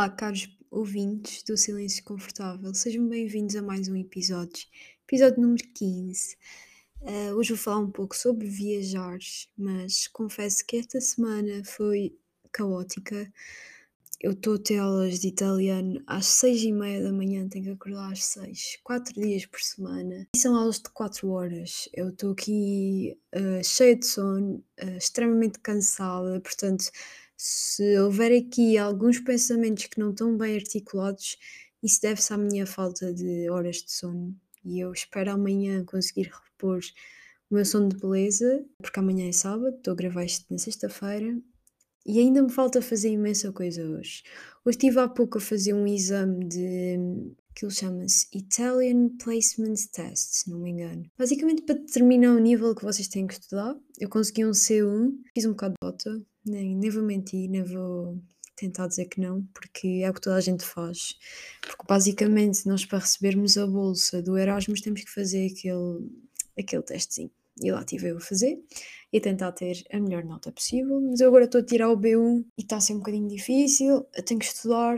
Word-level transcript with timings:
Olá, 0.00 0.08
caros 0.08 0.48
ouvintes 0.70 1.42
do 1.42 1.58
Silêncio 1.58 2.02
Confortável, 2.04 2.72
sejam 2.72 3.06
bem-vindos 3.06 3.54
a 3.54 3.60
mais 3.60 3.86
um 3.86 3.94
episódio, 3.94 4.66
episódio 5.06 5.42
número 5.42 5.62
15. 5.74 6.38
Uh, 7.02 7.34
hoje 7.34 7.50
vou 7.50 7.58
falar 7.58 7.80
um 7.80 7.90
pouco 7.90 8.16
sobre 8.16 8.48
viajar, 8.48 9.18
mas 9.58 10.08
confesso 10.08 10.64
que 10.66 10.78
esta 10.78 10.98
semana 11.02 11.62
foi 11.66 12.16
caótica. 12.50 13.30
Eu 14.18 14.32
estou 14.32 14.54
a 14.54 14.58
ter 14.58 14.78
aulas 14.78 15.18
de 15.18 15.28
italiano 15.28 16.02
às 16.06 16.24
seis 16.24 16.62
e 16.62 16.72
meia 16.72 17.02
da 17.02 17.12
manhã, 17.12 17.46
tenho 17.46 17.66
que 17.66 17.70
acordar 17.72 18.10
às 18.10 18.24
seis, 18.24 18.78
quatro 18.82 19.12
dias 19.12 19.44
por 19.44 19.60
semana. 19.60 20.26
E 20.34 20.38
são 20.38 20.56
aulas 20.56 20.76
de 20.76 20.88
quatro 20.94 21.28
horas. 21.28 21.90
Eu 21.92 22.08
estou 22.08 22.32
aqui 22.32 23.18
uh, 23.36 23.62
cheia 23.62 23.96
de 23.96 24.06
sono, 24.06 24.64
uh, 24.82 24.96
extremamente 24.96 25.58
cansada, 25.58 26.40
portanto, 26.40 26.90
se 27.42 27.98
houver 27.98 28.36
aqui 28.36 28.76
alguns 28.76 29.18
pensamentos 29.18 29.86
que 29.86 29.98
não 29.98 30.10
estão 30.10 30.36
bem 30.36 30.56
articulados, 30.56 31.38
isso 31.82 31.98
deve-se 32.02 32.34
à 32.34 32.36
minha 32.36 32.66
falta 32.66 33.14
de 33.14 33.48
horas 33.48 33.76
de 33.76 33.90
sono. 33.90 34.36
E 34.62 34.78
eu 34.78 34.92
espero 34.92 35.32
amanhã 35.32 35.82
conseguir 35.86 36.30
repor 36.30 36.80
o 37.50 37.54
meu 37.54 37.64
sono 37.64 37.88
de 37.88 37.96
beleza, 37.96 38.62
porque 38.76 39.00
amanhã 39.00 39.26
é 39.26 39.32
sábado, 39.32 39.74
estou 39.74 39.92
a 39.92 39.96
gravar 39.96 40.24
isto 40.26 40.44
na 40.50 40.58
sexta-feira 40.58 41.34
e 42.04 42.18
ainda 42.18 42.42
me 42.42 42.50
falta 42.50 42.82
fazer 42.82 43.08
imensa 43.08 43.50
coisa 43.52 43.88
hoje. 43.88 44.22
Hoje 44.62 44.76
estive 44.76 45.00
há 45.00 45.08
pouco 45.08 45.38
a 45.38 45.40
fazer 45.40 45.72
um 45.72 45.86
exame 45.86 46.46
de. 46.46 46.98
Aquilo 47.52 47.70
chama-se 47.70 48.26
Italian 48.34 49.16
Placement 49.16 49.76
Test, 49.92 50.34
se 50.34 50.50
não 50.50 50.60
me 50.60 50.70
engano. 50.70 51.10
Basicamente 51.18 51.62
para 51.62 51.74
determinar 51.76 52.34
o 52.34 52.38
nível 52.38 52.74
que 52.74 52.84
vocês 52.84 53.08
têm 53.08 53.26
que 53.26 53.34
estudar. 53.34 53.74
Eu 53.98 54.10
consegui 54.10 54.44
um 54.44 54.50
C1, 54.50 55.12
fiz 55.34 55.46
um 55.46 55.50
bocado 55.50 55.74
de 55.74 55.78
bota, 55.80 56.22
nem, 56.44 56.76
nem 56.76 56.90
vou 56.90 57.02
mentir, 57.02 57.48
nem 57.48 57.62
vou 57.62 58.22
tentar 58.56 58.86
dizer 58.86 59.06
que 59.06 59.20
não, 59.20 59.42
porque 59.54 60.02
é 60.04 60.10
o 60.10 60.14
que 60.14 60.20
toda 60.20 60.36
a 60.36 60.40
gente 60.40 60.64
faz. 60.64 61.18
Porque 61.62 61.84
basicamente 61.88 62.66
nós 62.66 62.84
para 62.84 62.98
recebermos 62.98 63.56
a 63.56 63.66
bolsa 63.66 64.22
do 64.22 64.36
Erasmus 64.36 64.80
temos 64.82 65.02
que 65.02 65.10
fazer 65.10 65.50
aquele, 65.50 66.10
aquele 66.58 66.82
testezinho. 66.82 67.30
E 67.62 67.70
lá 67.70 67.80
estive 67.80 68.08
eu 68.08 68.16
a 68.16 68.20
fazer 68.20 68.58
e 69.12 69.20
tentar 69.20 69.52
ter 69.52 69.84
a 69.92 69.98
melhor 69.98 70.24
nota 70.24 70.52
possível. 70.52 71.00
Mas 71.00 71.20
eu 71.20 71.28
agora 71.28 71.44
estou 71.44 71.60
a 71.60 71.64
tirar 71.64 71.90
o 71.90 71.96
B1 71.96 72.44
e 72.56 72.62
está 72.62 72.76
a 72.76 72.80
ser 72.80 72.94
um 72.94 72.98
bocadinho 72.98 73.28
difícil. 73.28 74.06
Eu 74.14 74.22
tenho 74.22 74.40
que 74.40 74.46
estudar 74.46 74.96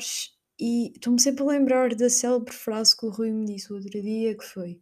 e 0.60 0.92
estou-me 0.94 1.20
sempre 1.20 1.42
a 1.42 1.46
lembrar 1.46 1.94
da 1.94 2.08
célebre 2.08 2.52
frase 2.52 2.96
que 2.96 3.06
o 3.06 3.10
Rui 3.10 3.30
me 3.30 3.46
disse 3.46 3.72
o 3.72 3.76
outro 3.76 4.00
dia, 4.00 4.36
que 4.36 4.44
foi 4.44 4.80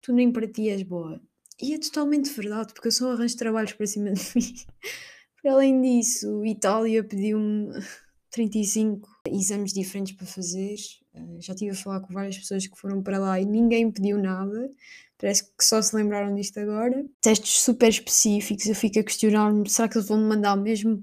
tu 0.00 0.12
nem 0.12 0.30
para 0.30 0.46
ti 0.46 0.68
és 0.68 0.82
boa. 0.82 1.20
E 1.60 1.74
é 1.74 1.78
totalmente 1.78 2.30
verdade, 2.30 2.72
porque 2.72 2.88
eu 2.88 2.92
só 2.92 3.10
arranjo 3.10 3.36
trabalhos 3.36 3.72
para 3.72 3.86
cima 3.86 4.12
de 4.12 4.22
mim. 4.36 4.54
Além 5.46 5.80
disso, 5.80 6.44
Itália 6.44 7.02
pediu-me 7.04 7.72
35 8.30 9.08
exames 9.26 9.72
diferentes 9.72 10.14
para 10.14 10.26
fazer. 10.26 10.76
Uh, 11.14 11.40
já 11.40 11.52
estive 11.52 11.72
a 11.72 11.74
falar 11.74 12.00
com 12.00 12.12
várias 12.12 12.38
pessoas 12.38 12.66
que 12.66 12.78
foram 12.78 13.02
para 13.02 13.18
lá 13.18 13.40
e 13.40 13.44
ninguém 13.44 13.90
pediu 13.90 14.18
nada. 14.18 14.70
Parece 15.18 15.44
que 15.44 15.64
só 15.64 15.82
se 15.82 15.96
lembraram 15.96 16.34
disto 16.34 16.58
agora. 16.58 17.04
Testes 17.20 17.60
super 17.60 17.88
específicos, 17.88 18.66
eu 18.66 18.74
fico 18.74 19.00
a 19.00 19.02
questionar-me: 19.02 19.68
será 19.68 19.88
que 19.88 19.98
eles 19.98 20.06
vão 20.06 20.18
me 20.18 20.28
mandar 20.28 20.56
mesmo 20.56 21.02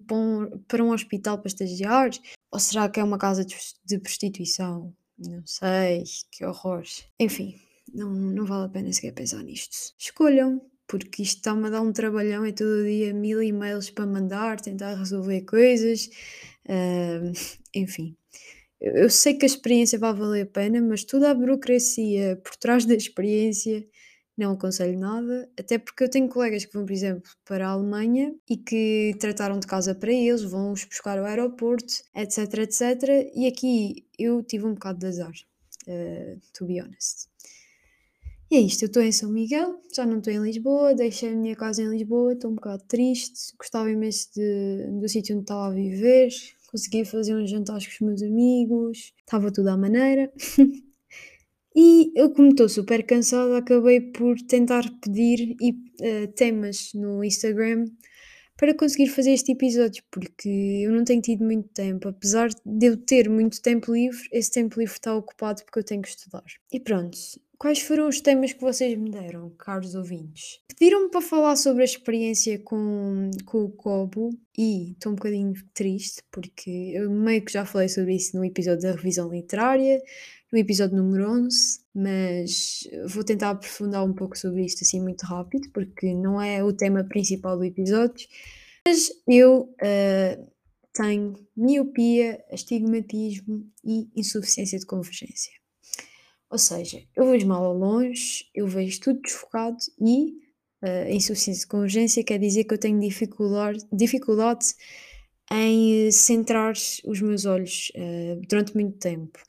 para 0.68 0.84
um 0.84 0.92
hospital 0.92 1.38
para 1.38 1.48
estagiar? 1.48 2.12
Ou 2.52 2.60
será 2.60 2.88
que 2.88 3.00
é 3.00 3.04
uma 3.04 3.18
casa 3.18 3.46
de 3.46 4.00
prostituição? 4.00 4.94
Não 5.18 5.46
sei, 5.46 6.04
que 6.32 6.46
horror. 6.46 6.84
Enfim, 7.20 7.60
não, 7.94 8.10
não 8.14 8.46
vale 8.46 8.66
a 8.66 8.70
pena 8.70 8.92
sequer 8.92 9.14
pensar 9.14 9.44
nisto. 9.44 9.94
Escolham, 9.98 10.62
porque 10.88 11.24
isto 11.24 11.38
está-me 11.38 11.68
a 11.68 11.70
dar 11.70 11.82
um 11.82 11.92
trabalhão, 11.94 12.46
é 12.46 12.52
todo 12.52 12.86
dia 12.86 13.14
mil 13.14 13.42
e-mails 13.42 13.90
para 13.90 14.06
mandar, 14.06 14.60
tentar 14.62 14.96
resolver 14.96 15.42
coisas, 15.42 16.10
uh, 16.68 17.32
enfim. 17.74 18.16
Eu 18.80 19.10
sei 19.10 19.34
que 19.36 19.46
a 19.46 19.48
experiência 19.48 19.98
vai 19.98 20.14
valer 20.14 20.44
a 20.44 20.46
pena, 20.46 20.82
mas 20.82 21.04
toda 21.04 21.32
a 21.32 21.34
burocracia 21.34 22.40
por 22.44 22.56
trás 22.58 22.86
da 22.86 22.94
experiência 22.94 23.88
não 24.38 24.52
aconselho 24.52 25.00
nada, 25.00 25.50
até 25.58 25.78
porque 25.78 26.04
eu 26.04 26.10
tenho 26.10 26.28
colegas 26.28 26.66
que 26.66 26.74
vão, 26.74 26.86
por 26.86 26.92
exemplo, 26.92 27.32
para 27.46 27.68
a 27.68 27.72
Alemanha 27.72 28.36
e 28.50 28.58
que 28.58 29.16
trataram 29.20 29.60
de 29.60 29.68
casa 29.68 29.96
para 29.96 30.12
eles, 30.12 30.44
vão-os 30.44 30.84
buscar 30.84 31.18
ao 31.18 31.26
aeroporto, 31.26 31.94
etc, 32.14 32.54
etc. 32.60 33.32
E 33.34 33.48
aqui 33.48 34.06
eu 34.20 34.44
tive 34.44 34.66
um 34.66 34.74
bocado 34.74 35.00
de 35.00 35.08
azar, 35.08 35.34
uh, 35.88 36.42
to 36.54 36.66
be 36.66 36.82
honest. 36.82 37.30
É 38.56 38.60
isto, 38.60 38.84
eu 38.84 38.88
estou 38.88 39.04
em 39.04 39.12
São 39.12 39.30
Miguel, 39.30 39.82
já 39.94 40.06
não 40.06 40.20
estou 40.20 40.32
em 40.32 40.42
Lisboa, 40.42 40.96
deixei 40.96 41.28
a 41.28 41.36
minha 41.36 41.58
casa 41.58 41.82
em 41.82 41.90
Lisboa, 41.90 42.32
estou 42.32 42.50
um 42.50 42.56
bocado 42.56 42.86
triste, 42.88 43.54
gostava 43.60 43.92
imenso 43.92 44.30
de, 44.34 44.98
do 44.98 45.10
sítio 45.10 45.36
onde 45.36 45.44
estava 45.44 45.68
a 45.68 45.72
viver, 45.72 46.30
consegui 46.68 47.04
fazer 47.04 47.36
uns 47.36 47.50
jantares 47.50 47.86
com 47.86 47.92
os 47.92 48.00
meus 48.00 48.24
amigos, 48.24 49.12
estava 49.20 49.52
tudo 49.52 49.68
à 49.68 49.76
maneira. 49.76 50.32
e 51.76 52.14
eu, 52.16 52.30
como 52.30 52.48
estou 52.48 52.70
super 52.70 53.06
cansada, 53.06 53.58
acabei 53.58 54.00
por 54.00 54.38
tentar 54.44 54.90
pedir 55.02 55.58
uh, 55.62 56.28
temas 56.34 56.92
no 56.94 57.26
Instagram 57.26 57.84
para 58.56 58.74
conseguir 58.74 59.08
fazer 59.08 59.34
este 59.34 59.52
episódio, 59.52 60.02
porque 60.10 60.48
eu 60.86 60.94
não 60.94 61.04
tenho 61.04 61.22
tido 61.22 61.44
muito 61.44 61.68
tempo. 61.74 62.08
Apesar 62.08 62.50
de 62.66 62.86
eu 62.86 62.96
ter 62.96 63.30
muito 63.30 63.62
tempo 63.62 63.94
livre, 63.94 64.30
esse 64.32 64.50
tempo 64.50 64.80
livre 64.80 64.96
está 64.96 65.14
ocupado 65.14 65.62
porque 65.66 65.80
eu 65.80 65.84
tenho 65.84 66.02
que 66.02 66.08
estudar. 66.08 66.46
E 66.72 66.80
pronto, 66.80 67.18
quais 67.58 67.80
foram 67.82 68.08
os 68.08 68.22
temas 68.22 68.54
que 68.54 68.62
vocês 68.62 68.98
me 68.98 69.10
deram, 69.10 69.50
caros 69.58 69.96
ouvintes? 69.96 70.60
Pediram-me 70.68 71.10
para 71.10 71.22
falar 71.22 71.56
sobre 71.56 71.82
a 71.82 71.86
experiência 71.86 72.60
com, 72.60 73.32
com 73.46 73.64
o 73.64 73.70
Cobo 73.70 74.30
e 74.58 74.92
estou 74.92 75.12
um 75.12 75.16
bocadinho 75.16 75.54
triste 75.74 76.22
porque 76.32 76.92
eu 76.94 77.10
meio 77.10 77.44
que 77.44 77.54
já 77.54 77.66
falei 77.66 77.88
sobre 77.88 78.16
isso 78.16 78.36
no 78.36 78.44
episódio 78.44 78.82
da 78.82 78.92
revisão 78.92 79.30
literária, 79.30 80.02
no 80.52 80.60
episódio 80.60 80.98
número 80.98 81.30
11, 81.30 81.80
mas 81.94 82.88
vou 83.08 83.24
tentar 83.24 83.52
aprofundar 83.52 84.06
um 84.06 84.14
pouco 84.14 84.38
sobre 84.38 84.66
isto 84.66 84.84
assim 84.84 85.02
muito 85.02 85.24
rápido, 85.24 85.70
porque 85.74 86.14
não 86.14 86.42
é 86.42 86.64
o 86.64 86.74
tema 86.74 87.04
principal 87.04 87.58
do 87.58 87.64
episódio. 87.64 88.28
Mas 88.88 89.10
eu 89.28 89.74
uh, 89.82 90.52
tenho 90.94 91.34
miopia, 91.56 92.44
astigmatismo 92.52 93.70
e 93.84 94.08
insuficiência 94.16 94.78
de 94.78 94.86
convergência. 94.86 95.52
Ou 96.50 96.58
seja, 96.58 97.04
eu 97.16 97.30
vejo 97.30 97.48
mal 97.48 97.64
ao 97.64 97.74
longe, 97.74 98.46
eu 98.54 98.68
vejo 98.68 99.00
tudo 99.00 99.22
desfocado 99.22 99.78
e 100.00 100.32
uh, 100.84 101.08
a 101.08 101.12
insuficiência 101.12 101.62
de 101.62 101.68
convergência 101.68 102.24
quer 102.24 102.40
dizer 102.40 102.64
que 102.64 102.74
eu 102.74 102.78
tenho 102.78 103.00
dificuldade, 103.00 103.80
dificuldade 103.92 104.76
em 105.52 106.12
centrar 106.12 106.74
os 107.06 107.22
meus 107.22 107.46
olhos 107.46 107.92
uh, 107.96 108.42
durante 108.48 108.74
muito 108.76 108.98
tempo. 108.98 109.40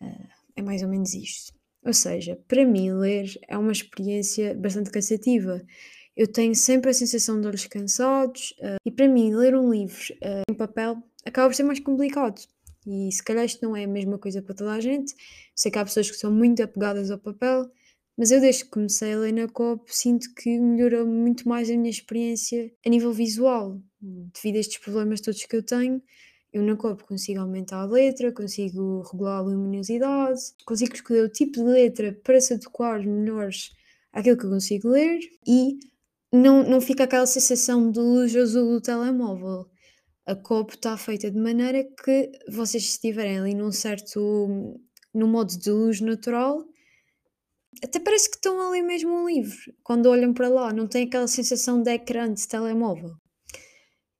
Uh, 0.00 0.28
é 0.56 0.62
mais 0.62 0.82
ou 0.82 0.88
menos 0.88 1.14
isto. 1.14 1.52
Ou 1.84 1.92
seja, 1.92 2.38
para 2.48 2.64
mim, 2.64 2.92
ler 2.92 3.28
é 3.48 3.56
uma 3.56 3.72
experiência 3.72 4.54
bastante 4.54 4.90
cansativa. 4.90 5.62
Eu 6.16 6.26
tenho 6.26 6.54
sempre 6.54 6.90
a 6.90 6.94
sensação 6.94 7.40
de 7.40 7.46
olhos 7.46 7.66
cansados 7.66 8.52
uh, 8.58 8.76
e 8.84 8.90
para 8.90 9.08
mim, 9.08 9.34
ler 9.34 9.56
um 9.56 9.70
livro 9.70 10.14
em 10.48 10.54
papel 10.54 11.02
acaba 11.24 11.48
por 11.48 11.54
ser 11.54 11.62
mais 11.62 11.80
complicado. 11.80 12.40
E 12.88 13.12
se 13.12 13.22
calhar 13.22 13.44
isto 13.44 13.62
não 13.62 13.76
é 13.76 13.84
a 13.84 13.88
mesma 13.88 14.18
coisa 14.18 14.40
para 14.40 14.54
toda 14.54 14.72
a 14.72 14.80
gente. 14.80 15.14
Sei 15.54 15.70
que 15.70 15.78
há 15.78 15.84
pessoas 15.84 16.10
que 16.10 16.16
são 16.16 16.32
muito 16.32 16.62
apegadas 16.62 17.10
ao 17.10 17.18
papel, 17.18 17.70
mas 18.16 18.30
eu 18.30 18.40
desde 18.40 18.64
que 18.64 18.70
comecei 18.70 19.12
a 19.12 19.18
ler 19.18 19.32
na 19.32 19.48
COP 19.48 19.84
sinto 19.94 20.32
que 20.34 20.58
melhorou 20.58 21.06
muito 21.06 21.48
mais 21.48 21.70
a 21.70 21.76
minha 21.76 21.90
experiência 21.90 22.72
a 22.84 22.88
nível 22.88 23.12
visual, 23.12 23.80
devido 24.00 24.56
a 24.56 24.60
estes 24.60 24.78
problemas 24.78 25.20
todos 25.20 25.44
que 25.44 25.56
eu 25.56 25.62
tenho 25.62 26.02
eu 26.52 26.62
na 26.62 26.76
COP 26.76 27.04
consigo 27.04 27.40
aumentar 27.40 27.82
a 27.82 27.84
letra, 27.84 28.32
consigo 28.32 29.02
regular 29.02 29.38
a 29.38 29.42
luminosidade, 29.42 30.40
consigo 30.64 30.94
escolher 30.94 31.24
o 31.24 31.28
tipo 31.28 31.52
de 31.52 31.62
letra 31.62 32.18
para 32.24 32.40
se 32.40 32.54
adequar 32.54 33.04
melhor 33.04 33.50
àquilo 34.12 34.36
que 34.36 34.46
eu 34.46 34.50
consigo 34.50 34.88
ler 34.88 35.18
e 35.46 35.78
não, 36.32 36.62
não 36.62 36.80
fica 36.80 37.04
aquela 37.04 37.26
sensação 37.26 37.90
de 37.90 38.00
luz 38.00 38.34
azul 38.34 38.72
do 38.72 38.80
telemóvel. 38.80 39.66
A 40.28 40.36
COP 40.36 40.74
está 40.74 40.94
feita 40.98 41.30
de 41.30 41.38
maneira 41.38 41.82
que 41.82 42.30
vocês 42.50 42.84
estiverem 42.84 43.38
ali 43.38 43.54
num 43.54 43.72
certo 43.72 44.78
no 45.14 45.26
modo 45.26 45.58
de 45.58 45.70
luz 45.70 46.02
natural, 46.02 46.62
até 47.82 47.98
parece 47.98 48.30
que 48.30 48.36
estão 48.36 48.68
ali 48.68 48.82
mesmo 48.82 49.10
um 49.10 49.26
livro. 49.26 49.58
Quando 49.82 50.10
olham 50.10 50.34
para 50.34 50.48
lá, 50.48 50.70
não 50.70 50.86
tem 50.86 51.06
aquela 51.06 51.26
sensação 51.26 51.82
de 51.82 51.90
ecrã 51.92 52.30
de 52.32 52.46
telemóvel 52.46 53.16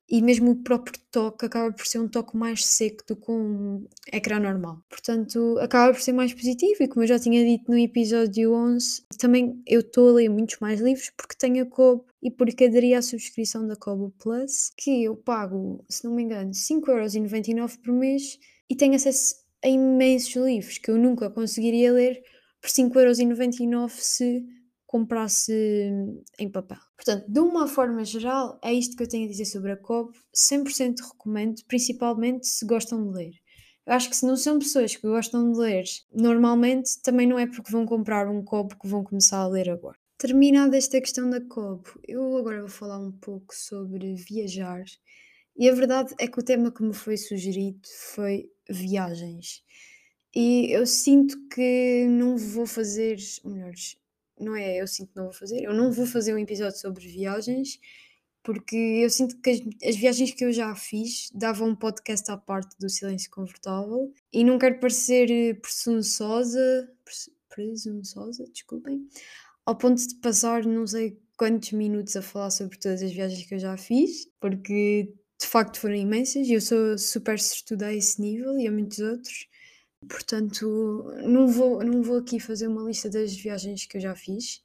e 0.08 0.22
mesmo 0.22 0.52
o 0.52 0.56
próprio 0.56 0.98
toque 1.10 1.44
acaba 1.44 1.72
por 1.72 1.86
ser 1.86 1.98
um 1.98 2.08
toque 2.08 2.36
mais 2.36 2.64
seco 2.64 3.04
do 3.06 3.14
que 3.14 3.30
um 3.30 3.86
ecrã 4.10 4.40
normal. 4.40 4.82
Portanto, 4.88 5.58
acaba 5.60 5.92
por 5.92 6.00
ser 6.00 6.12
mais 6.12 6.32
positivo 6.32 6.82
e 6.82 6.88
como 6.88 7.02
eu 7.04 7.08
já 7.08 7.18
tinha 7.18 7.44
dito 7.44 7.70
no 7.70 7.78
episódio 7.78 8.54
11, 8.54 9.02
também 9.18 9.62
eu 9.66 9.80
estou 9.80 10.08
a 10.08 10.12
ler 10.12 10.28
muitos 10.30 10.58
mais 10.60 10.80
livros 10.80 11.10
porque 11.16 11.36
tenho 11.36 11.62
a 11.62 11.66
Kobo 11.66 12.06
e 12.22 12.30
porque 12.30 12.64
aderi 12.64 12.94
à 12.94 13.02
subscrição 13.02 13.66
da 13.66 13.76
Kobo 13.76 14.12
Plus, 14.18 14.70
que 14.76 15.04
eu 15.04 15.14
pago, 15.14 15.84
se 15.88 16.04
não 16.04 16.14
me 16.14 16.22
engano, 16.22 16.52
5,99€ 16.52 17.78
por 17.78 17.92
mês 17.92 18.38
e 18.70 18.74
tenho 18.74 18.94
acesso 18.94 19.36
a 19.62 19.68
imensos 19.68 20.34
livros 20.36 20.78
que 20.78 20.90
eu 20.90 20.96
nunca 20.96 21.28
conseguiria 21.28 21.92
ler 21.92 22.22
por 22.60 22.70
5,99€ 22.70 23.90
se 23.90 24.44
comprasse 24.88 25.52
em 26.38 26.50
papel. 26.50 26.78
Portanto, 26.96 27.30
de 27.30 27.40
uma 27.40 27.68
forma 27.68 28.02
geral, 28.04 28.58
é 28.64 28.72
isto 28.72 28.96
que 28.96 29.02
eu 29.02 29.08
tenho 29.08 29.26
a 29.26 29.30
dizer 29.30 29.44
sobre 29.44 29.70
a 29.70 29.76
COB. 29.76 30.16
100% 30.34 30.96
recomendo, 31.12 31.62
principalmente 31.68 32.46
se 32.46 32.64
gostam 32.64 33.06
de 33.06 33.14
ler. 33.14 33.32
Eu 33.86 33.92
acho 33.92 34.08
que 34.08 34.16
se 34.16 34.26
não 34.26 34.36
são 34.36 34.58
pessoas 34.58 34.96
que 34.96 35.06
gostam 35.06 35.52
de 35.52 35.58
ler, 35.58 35.84
normalmente 36.10 37.00
também 37.02 37.26
não 37.26 37.38
é 37.38 37.46
porque 37.46 37.70
vão 37.70 37.84
comprar 37.84 38.28
um 38.28 38.42
copo 38.42 38.78
que 38.78 38.88
vão 38.88 39.04
começar 39.04 39.38
a 39.38 39.46
ler 39.46 39.68
agora. 39.68 39.98
Terminada 40.16 40.76
esta 40.76 41.00
questão 41.00 41.28
da 41.28 41.40
copo, 41.40 42.00
eu 42.08 42.36
agora 42.38 42.60
vou 42.60 42.68
falar 42.68 42.98
um 42.98 43.12
pouco 43.12 43.54
sobre 43.54 44.14
viajar. 44.14 44.84
E 45.54 45.68
a 45.68 45.74
verdade 45.74 46.14
é 46.18 46.26
que 46.26 46.40
o 46.40 46.42
tema 46.42 46.72
que 46.72 46.82
me 46.82 46.94
foi 46.94 47.18
sugerido 47.18 47.80
foi 48.14 48.50
viagens. 48.70 49.62
E 50.34 50.72
eu 50.72 50.86
sinto 50.86 51.36
que 51.48 52.06
não 52.08 52.38
vou 52.38 52.66
fazer, 52.66 53.18
ou 53.44 53.50
melhor, 53.50 53.72
não 54.40 54.56
é 54.56 54.80
eu 54.80 54.86
sinto 54.86 55.10
que 55.10 55.16
não 55.16 55.24
vou 55.24 55.32
fazer, 55.32 55.62
eu 55.62 55.74
não 55.74 55.92
vou 55.92 56.06
fazer 56.06 56.34
um 56.34 56.38
episódio 56.38 56.78
sobre 56.78 57.06
viagens, 57.06 57.78
porque 58.42 58.76
eu 58.76 59.10
sinto 59.10 59.36
que 59.40 59.50
as, 59.50 59.60
as 59.90 59.96
viagens 59.96 60.30
que 60.32 60.44
eu 60.44 60.52
já 60.52 60.74
fiz 60.74 61.30
davam 61.34 61.68
um 61.70 61.76
podcast 61.76 62.30
à 62.30 62.36
parte 62.36 62.76
do 62.78 62.88
Silêncio 62.88 63.30
Confortável 63.30 64.12
e 64.32 64.42
não 64.44 64.58
quero 64.58 64.78
parecer 64.80 65.30
eh, 65.30 65.54
presunçosa, 65.54 66.90
pres- 67.04 67.30
presunçosa, 67.48 68.44
desculpem, 68.52 69.06
ao 69.66 69.76
ponto 69.76 70.06
de 70.06 70.14
passar 70.16 70.64
não 70.64 70.86
sei 70.86 71.18
quantos 71.36 71.72
minutos 71.72 72.16
a 72.16 72.22
falar 72.22 72.50
sobre 72.50 72.78
todas 72.78 73.02
as 73.02 73.12
viagens 73.12 73.44
que 73.46 73.54
eu 73.54 73.58
já 73.58 73.76
fiz, 73.76 74.26
porque 74.40 75.12
de 75.40 75.46
facto 75.46 75.78
foram 75.78 75.94
imensas 75.94 76.48
e 76.48 76.52
eu 76.54 76.60
sou 76.60 76.96
super 76.98 77.38
sortuda 77.38 77.86
a 77.86 77.94
esse 77.94 78.20
nível 78.20 78.58
e 78.58 78.66
a 78.66 78.72
muitos 78.72 78.98
outros. 78.98 79.46
Portanto, 80.06 81.12
não 81.24 81.48
vou, 81.48 81.82
não 81.82 82.02
vou 82.02 82.18
aqui 82.18 82.38
fazer 82.38 82.68
uma 82.68 82.82
lista 82.82 83.10
das 83.10 83.34
viagens 83.34 83.86
que 83.86 83.96
eu 83.96 84.00
já 84.00 84.14
fiz. 84.14 84.62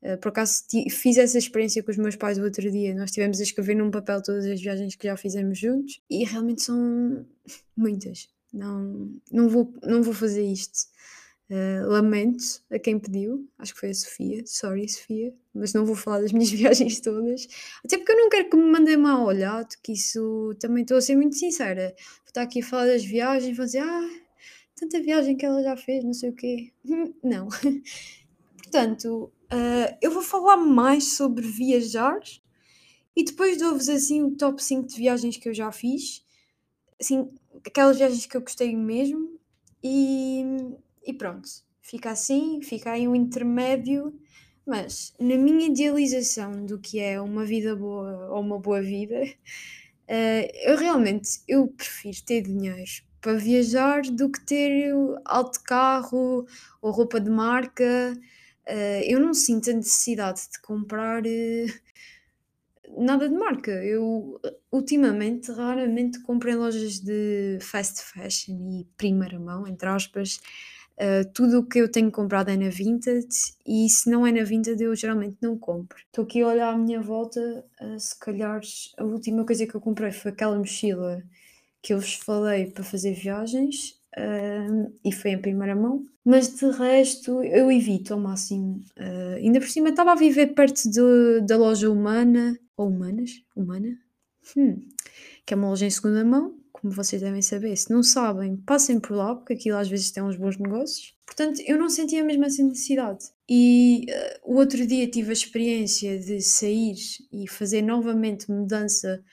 Uh, 0.00 0.16
por 0.18 0.28
acaso 0.28 0.62
fiz 0.90 1.18
essa 1.18 1.38
experiência 1.38 1.82
com 1.82 1.90
os 1.90 1.96
meus 1.96 2.14
pais 2.14 2.38
o 2.38 2.44
outro 2.44 2.70
dia. 2.70 2.94
Nós 2.94 3.10
tivemos 3.10 3.40
a 3.40 3.42
escrever 3.42 3.74
num 3.74 3.90
papel 3.90 4.22
todas 4.22 4.46
as 4.46 4.60
viagens 4.60 4.94
que 4.94 5.08
já 5.08 5.16
fizemos 5.16 5.58
juntos 5.58 6.00
e 6.08 6.24
realmente 6.24 6.62
são 6.62 7.26
muitas. 7.76 8.28
Não, 8.52 9.12
não, 9.30 9.48
vou, 9.48 9.74
não 9.82 10.02
vou 10.02 10.14
fazer 10.14 10.44
isto. 10.44 10.86
Uh, 11.50 11.88
lamento 11.88 12.62
a 12.70 12.78
quem 12.78 12.98
pediu, 12.98 13.48
acho 13.58 13.72
que 13.72 13.80
foi 13.80 13.90
a 13.90 13.94
Sofia. 13.94 14.42
Sorry, 14.46 14.86
Sofia, 14.88 15.34
mas 15.54 15.72
não 15.72 15.84
vou 15.84 15.96
falar 15.96 16.20
das 16.20 16.30
minhas 16.32 16.50
viagens 16.50 17.00
todas. 17.00 17.48
Até 17.84 17.96
porque 17.98 18.12
eu 18.12 18.16
não 18.16 18.28
quero 18.28 18.50
que 18.50 18.56
me 18.56 18.70
mandem 18.70 18.96
mal 18.96 19.24
olhado, 19.24 19.68
que 19.82 19.92
isso 19.92 20.54
também 20.60 20.82
estou 20.82 20.98
a 20.98 21.00
ser 21.00 21.16
muito 21.16 21.36
sincera. 21.36 21.94
Vou 22.18 22.28
estar 22.28 22.42
aqui 22.42 22.60
a 22.60 22.64
falar 22.64 22.86
das 22.86 23.04
viagens, 23.04 23.56
vou 23.56 23.66
dizer, 23.66 23.80
ah, 23.80 24.08
tanta 24.78 25.00
viagem 25.02 25.36
que 25.36 25.44
ela 25.44 25.62
já 25.62 25.76
fez, 25.76 26.04
não 26.04 26.14
sei 26.14 26.30
o 26.30 26.34
quê. 26.34 26.72
Não. 27.22 27.48
Portanto, 28.62 29.32
uh, 29.52 29.96
eu 30.00 30.10
vou 30.10 30.22
falar 30.22 30.56
mais 30.56 31.16
sobre 31.16 31.46
viajar 31.46 32.20
e 33.16 33.24
depois 33.24 33.58
dou-vos 33.58 33.88
assim 33.88 34.22
o 34.22 34.36
top 34.36 34.62
5 34.62 34.88
de 34.88 34.96
viagens 34.96 35.36
que 35.36 35.48
eu 35.48 35.54
já 35.54 35.72
fiz, 35.72 36.24
assim, 37.00 37.28
aquelas 37.66 37.96
viagens 37.96 38.26
que 38.26 38.36
eu 38.36 38.40
gostei 38.40 38.76
mesmo 38.76 39.38
e, 39.82 40.44
e 41.04 41.12
pronto. 41.12 41.48
Fica 41.80 42.10
assim, 42.10 42.60
fica 42.62 42.92
aí 42.92 43.08
um 43.08 43.14
intermédio, 43.14 44.14
mas 44.66 45.14
na 45.18 45.36
minha 45.36 45.66
idealização 45.66 46.66
do 46.66 46.78
que 46.78 47.00
é 47.00 47.20
uma 47.20 47.44
vida 47.44 47.74
boa 47.74 48.28
ou 48.30 48.40
uma 48.40 48.58
boa 48.58 48.82
vida, 48.82 49.22
uh, 49.24 50.50
eu 50.62 50.76
realmente 50.76 51.40
eu 51.48 51.66
prefiro 51.68 52.22
ter 52.24 52.42
dinheiro 52.42 53.07
para 53.20 53.34
viajar 53.34 54.02
do 54.02 54.30
que 54.30 54.40
ter 54.40 54.92
alto 55.24 55.60
carro 55.62 56.46
ou 56.80 56.90
roupa 56.90 57.20
de 57.20 57.30
marca. 57.30 58.16
Uh, 58.66 59.02
eu 59.04 59.18
não 59.18 59.32
sinto 59.32 59.70
a 59.70 59.74
necessidade 59.74 60.40
de 60.52 60.60
comprar 60.60 61.22
uh, 61.24 63.02
nada 63.02 63.28
de 63.28 63.34
marca. 63.34 63.70
Eu 63.70 64.40
ultimamente 64.70 65.50
raramente 65.50 66.20
compro 66.22 66.50
em 66.50 66.56
lojas 66.56 67.00
de 67.00 67.58
fast 67.60 68.02
fashion 68.02 68.54
e 68.70 68.86
primeira 68.96 69.38
mão, 69.38 69.66
entre 69.66 69.88
aspas. 69.88 70.40
Uh, 70.96 71.24
tudo 71.32 71.60
o 71.60 71.66
que 71.66 71.78
eu 71.78 71.88
tenho 71.88 72.10
comprado 72.10 72.50
é 72.50 72.56
na 72.56 72.70
Vinted 72.70 73.28
e 73.64 73.88
se 73.88 74.10
não 74.10 74.26
é 74.26 74.32
na 74.32 74.42
Vinted 74.42 74.82
eu 74.82 74.94
geralmente 74.96 75.36
não 75.40 75.56
compro. 75.56 75.96
Estou 76.06 76.24
aqui 76.24 76.42
a 76.42 76.48
olhar 76.48 76.74
à 76.74 76.76
minha 76.76 77.00
volta, 77.00 77.64
se 77.98 78.18
calhar 78.18 78.60
a 78.96 79.04
última 79.04 79.46
coisa 79.46 79.64
que 79.64 79.76
eu 79.76 79.80
comprei 79.80 80.10
foi 80.10 80.32
aquela 80.32 80.58
mochila 80.58 81.22
que 81.88 81.94
eu 81.94 82.00
vos 82.00 82.16
falei 82.16 82.66
para 82.66 82.84
fazer 82.84 83.14
viagens 83.14 83.98
uh, 84.18 84.92
e 85.02 85.10
foi 85.10 85.30
em 85.30 85.40
primeira 85.40 85.74
mão, 85.74 86.04
mas 86.22 86.54
de 86.54 86.70
resto 86.70 87.42
eu 87.42 87.72
evito 87.72 88.12
ao 88.12 88.20
máximo. 88.20 88.84
Uh, 88.94 89.36
ainda 89.36 89.58
por 89.58 89.70
cima 89.70 89.88
estava 89.88 90.12
a 90.12 90.14
viver 90.14 90.48
perto 90.48 90.82
de, 90.90 91.40
da 91.46 91.56
loja 91.56 91.90
Humana, 91.90 92.58
ou 92.76 92.88
Humanas, 92.88 93.42
Humana, 93.56 93.96
hum, 94.54 94.86
que 95.46 95.54
é 95.54 95.56
uma 95.56 95.70
loja 95.70 95.86
em 95.86 95.90
segunda 95.90 96.22
mão, 96.26 96.58
como 96.72 96.92
vocês 96.92 97.22
devem 97.22 97.40
saber. 97.40 97.74
Se 97.74 97.90
não 97.90 98.02
sabem, 98.02 98.58
passem 98.58 99.00
por 99.00 99.16
lá, 99.16 99.34
porque 99.34 99.54
aquilo 99.54 99.78
às 99.78 99.88
vezes 99.88 100.10
tem 100.10 100.22
uns 100.22 100.36
bons 100.36 100.58
negócios. 100.58 101.14
Portanto, 101.24 101.62
eu 101.66 101.78
não 101.78 101.88
sentia 101.88 102.22
mesmo 102.22 102.44
essa 102.44 102.62
necessidade. 102.62 103.24
E 103.48 104.04
uh, 104.10 104.52
o 104.52 104.56
outro 104.58 104.86
dia 104.86 105.08
tive 105.08 105.30
a 105.30 105.32
experiência 105.32 106.18
de 106.18 106.42
sair 106.42 106.96
e 107.32 107.48
fazer 107.48 107.80
novamente 107.80 108.50
mudança 108.50 109.24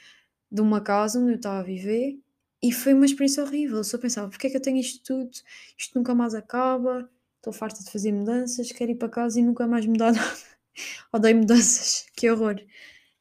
de 0.49 0.61
uma 0.61 0.79
casa 0.79 1.19
onde 1.19 1.31
eu 1.31 1.35
estava 1.35 1.59
a 1.59 1.63
viver 1.63 2.17
e 2.67 2.71
foi 2.71 2.93
uma 2.93 3.05
experiência 3.05 3.43
horrível. 3.43 3.77
Eu 3.77 3.83
só 3.83 3.97
pensava, 3.97 4.29
porque 4.29 4.47
é 4.47 4.49
que 4.49 4.57
eu 4.57 4.61
tenho 4.61 4.77
isto 4.77 5.03
tudo? 5.03 5.31
Isto 5.77 5.97
nunca 5.97 6.15
mais 6.15 6.33
acaba. 6.33 7.09
Estou 7.37 7.53
farta 7.53 7.83
de 7.83 7.91
fazer 7.91 8.11
mudanças, 8.11 8.71
quero 8.71 8.91
ir 8.91 8.95
para 8.95 9.09
casa 9.09 9.39
e 9.39 9.43
nunca 9.43 9.67
mais 9.67 9.85
mudar 9.85 10.11
nada. 10.13 10.37
Odeio 11.13 11.37
mudanças, 11.37 12.05
que 12.17 12.29
horror. 12.29 12.55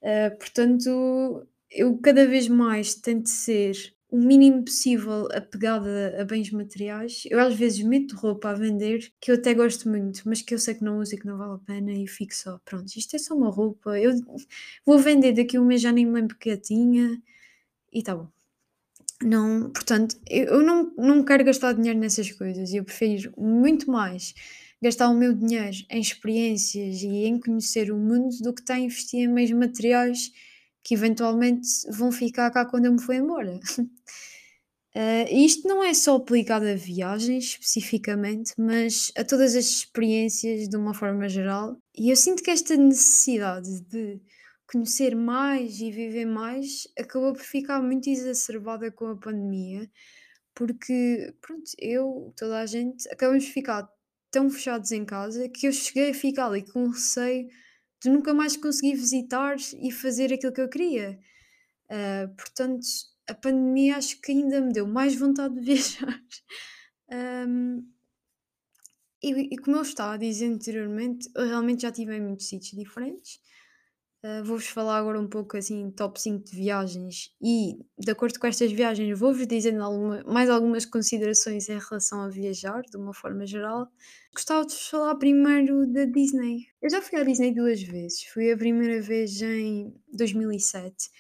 Uh, 0.02 0.37
portanto, 0.38 1.46
eu 1.70 1.99
cada 1.99 2.26
vez 2.26 2.49
mais 2.49 2.94
tento 2.94 3.29
ser 3.29 3.75
o 4.11 4.17
mínimo 4.19 4.64
possível 4.64 5.29
apegada 5.32 6.17
a 6.20 6.25
bens 6.25 6.50
materiais. 6.50 7.25
Eu 7.31 7.40
às 7.40 7.55
vezes 7.55 7.82
meto 7.82 8.17
roupa 8.17 8.50
a 8.50 8.55
vender 8.55 9.12
que 9.20 9.31
eu 9.31 9.35
até 9.37 9.52
gosto 9.55 9.88
muito, 9.88 10.23
mas 10.26 10.40
que 10.40 10.55
eu 10.55 10.58
sei 10.58 10.75
que 10.75 10.85
não 10.85 11.00
uso 11.00 11.14
e 11.14 11.19
que 11.19 11.26
não 11.26 11.37
vale 11.37 11.55
a 11.55 11.58
pena 11.58 11.93
e 11.93 12.06
fico 12.06 12.35
só, 12.35 12.58
pronto, 12.64 12.87
isto 12.97 13.17
é 13.17 13.19
só 13.19 13.35
uma 13.35 13.50
roupa, 13.50 13.99
eu 13.99 14.12
vou 14.87 14.99
vender 14.99 15.32
daqui 15.32 15.56
a 15.56 15.61
um 15.61 15.67
mês, 15.67 15.82
já 15.82 15.93
nem 15.93 16.06
me 16.06 16.12
lembro 16.12 16.37
que 16.38 16.56
tinha 16.56 17.20
e 17.93 18.02
tá 18.02 18.14
bom. 18.16 18.28
Não, 19.25 19.71
portanto, 19.71 20.21
eu 20.28 20.62
não, 20.62 20.93
não 20.99 21.25
quero 21.25 21.43
gastar 21.45 21.73
dinheiro 21.73 21.99
nessas 21.99 22.31
coisas. 22.31 22.75
Eu 22.75 22.85
prefiro 22.85 23.33
muito 23.38 23.90
mais 23.90 24.35
gastar 24.83 25.09
o 25.09 25.14
meu 25.14 25.33
dinheiro 25.33 25.75
em 25.88 25.99
experiências 25.99 27.00
e 27.02 27.25
em 27.25 27.40
conhecer 27.40 27.90
o 27.90 27.97
mundo 27.97 28.37
do 28.43 28.52
que 28.52 28.61
estar 28.61 28.75
a 28.75 28.81
investir 28.81 29.21
em 29.21 29.28
meios 29.28 29.50
materiais 29.52 30.31
que 30.83 30.93
eventualmente 30.93 31.66
vão 31.90 32.12
ficar 32.12 32.50
cá 32.50 32.66
quando 32.66 32.85
eu 32.85 32.93
me 32.93 33.00
for 33.00 33.14
embora. 33.14 33.59
Uh, 34.95 35.25
isto 35.33 35.66
não 35.66 35.83
é 35.83 35.95
só 35.95 36.16
aplicado 36.16 36.66
a 36.66 36.75
viagens 36.75 37.45
especificamente, 37.45 38.52
mas 38.59 39.11
a 39.16 39.25
todas 39.25 39.57
as 39.57 39.64
experiências 39.64 40.69
de 40.69 40.76
uma 40.76 40.93
forma 40.93 41.26
geral. 41.31 41.78
E 41.97 42.11
eu 42.11 42.16
sinto 42.16 42.43
que 42.43 42.50
esta 42.50 42.76
necessidade 42.76 43.81
de 43.88 44.21
conhecer 44.66 45.14
mais 45.14 45.80
e 45.80 45.90
viver 45.90 46.26
mais 46.26 46.88
acabou 46.99 47.33
por 47.33 47.42
ficar 47.42 47.83
muito 47.83 48.09
exacerbada 48.09 48.90
com 48.90 49.06
a 49.09 49.16
pandemia, 49.16 49.90
porque, 50.54 51.35
pronto, 51.40 51.71
eu, 51.78 52.33
toda 52.37 52.61
a 52.61 52.66
gente, 52.66 53.09
acabamos 53.09 53.44
de 53.44 53.50
ficar 53.52 53.88
tão 54.30 54.50
fechados 54.50 54.92
em 54.92 55.04
casa 55.04 55.49
que 55.49 55.66
eu 55.66 55.73
cheguei 55.73 56.11
a 56.11 56.14
ficar 56.14 56.47
ali 56.47 56.62
com 56.62 56.88
receio 56.88 57.49
de 58.02 58.11
nunca 58.11 58.35
mais 58.35 58.56
conseguir 58.56 58.94
visitar 58.97 59.56
e 59.80 59.90
fazer 59.90 60.33
aquilo 60.33 60.52
que 60.52 60.61
eu 60.61 60.68
queria. 60.68 61.18
Uh, 61.87 62.35
portanto, 62.37 62.87
a 63.28 63.35
pandemia 63.35 63.97
acho 63.97 64.21
que 64.21 64.33
ainda 64.33 64.61
me 64.61 64.73
deu 64.73 64.87
mais 64.87 65.14
vontade 65.14 65.54
de 65.54 65.61
viajar. 65.64 66.23
Um, 67.49 67.87
e, 69.23 69.54
e, 69.54 69.56
como 69.56 69.76
eu 69.76 69.83
estava 69.83 70.14
a 70.14 70.18
dizer 70.18 70.47
anteriormente, 70.47 71.30
eu 71.35 71.47
realmente 71.47 71.83
já 71.83 71.88
estive 71.88 72.14
em 72.14 72.21
muitos 72.21 72.47
sítios 72.47 72.73
diferentes. 72.73 73.40
Uh, 74.25 74.43
Vou-vos 74.43 74.66
falar 74.69 74.97
agora 74.97 75.21
um 75.21 75.28
pouco 75.28 75.54
assim, 75.54 75.90
top 75.90 76.19
5 76.19 76.47
de 76.47 76.57
viagens 76.57 77.31
e, 77.43 77.76
de 77.99 78.11
acordo 78.11 78.40
com 78.40 78.47
estas 78.47 78.73
viagens, 78.73 79.19
vou-vos 79.19 79.47
dizendo 79.47 79.83
alguma, 79.83 80.25
mais 80.25 80.49
algumas 80.49 80.87
considerações 80.87 81.69
em 81.69 81.78
relação 81.78 82.23
a 82.23 82.31
viajar, 82.31 82.81
de 82.90 82.97
uma 82.97 83.12
forma 83.12 83.45
geral. 83.47 83.87
Gostava 84.35 84.64
de 84.64 84.73
vos 84.73 84.88
falar 84.88 85.16
primeiro 85.16 85.87
da 85.93 86.07
Disney. 86.07 86.69
Eu 86.81 86.88
já 86.88 87.02
fui 87.02 87.19
à 87.19 87.23
Disney 87.23 87.52
duas 87.52 87.83
vezes. 87.83 88.25
Fui 88.33 88.50
a 88.50 88.57
primeira 88.57 88.99
vez 89.02 89.43
em 89.43 89.95
2007 90.14 91.11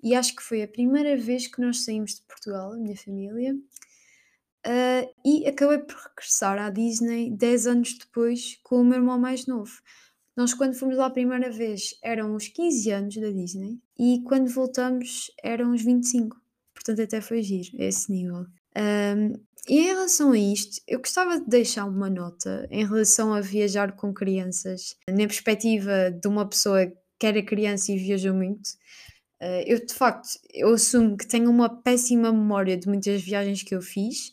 e 0.00 0.14
acho 0.14 0.36
que 0.36 0.42
foi 0.42 0.62
a 0.62 0.68
primeira 0.68 1.16
vez 1.16 1.48
que 1.48 1.60
nós 1.60 1.84
saímos 1.84 2.14
de 2.14 2.22
Portugal, 2.22 2.74
a 2.74 2.76
minha 2.76 2.96
família. 2.96 3.56
Uh, 4.64 5.10
e 5.26 5.48
acabei 5.48 5.78
por 5.78 5.96
regressar 5.96 6.56
à 6.62 6.70
Disney 6.70 7.28
10 7.36 7.66
anos 7.66 7.98
depois 7.98 8.60
com 8.62 8.76
o 8.76 8.84
meu 8.84 8.98
irmão 8.98 9.18
mais 9.18 9.46
novo. 9.48 9.72
Nós, 10.36 10.54
quando 10.54 10.74
fomos 10.74 10.96
lá 10.96 11.06
a 11.06 11.10
primeira 11.10 11.50
vez, 11.50 11.94
eram 12.02 12.34
os 12.34 12.48
15 12.48 12.90
anos 12.90 13.16
da 13.16 13.30
Disney 13.30 13.78
e 13.98 14.22
quando 14.24 14.48
voltamos 14.48 15.30
eram 15.42 15.72
os 15.72 15.82
25. 15.82 16.40
Portanto, 16.74 17.02
até 17.02 17.20
foi 17.20 17.42
giro, 17.42 17.68
a 17.78 17.84
esse 17.84 18.10
nível. 18.10 18.46
Um, 18.76 19.34
e 19.68 19.78
em 19.78 19.86
relação 19.86 20.32
a 20.32 20.38
isto, 20.38 20.80
eu 20.88 20.98
gostava 20.98 21.38
de 21.38 21.46
deixar 21.46 21.84
uma 21.84 22.10
nota 22.10 22.66
em 22.70 22.84
relação 22.84 23.32
a 23.32 23.40
viajar 23.40 23.92
com 23.92 24.12
crianças, 24.12 24.96
na 25.08 25.18
perspectiva 25.18 26.10
de 26.10 26.26
uma 26.26 26.48
pessoa 26.48 26.90
que 27.18 27.26
era 27.26 27.42
criança 27.42 27.92
e 27.92 27.98
viajou 27.98 28.34
muito. 28.34 28.66
Uh, 29.40 29.62
eu, 29.66 29.84
de 29.84 29.94
facto, 29.94 30.28
eu 30.52 30.72
assumo 30.74 31.16
que 31.16 31.26
tenho 31.26 31.50
uma 31.50 31.68
péssima 31.68 32.32
memória 32.32 32.76
de 32.76 32.88
muitas 32.88 33.22
viagens 33.22 33.62
que 33.62 33.74
eu 33.74 33.82
fiz, 33.82 34.28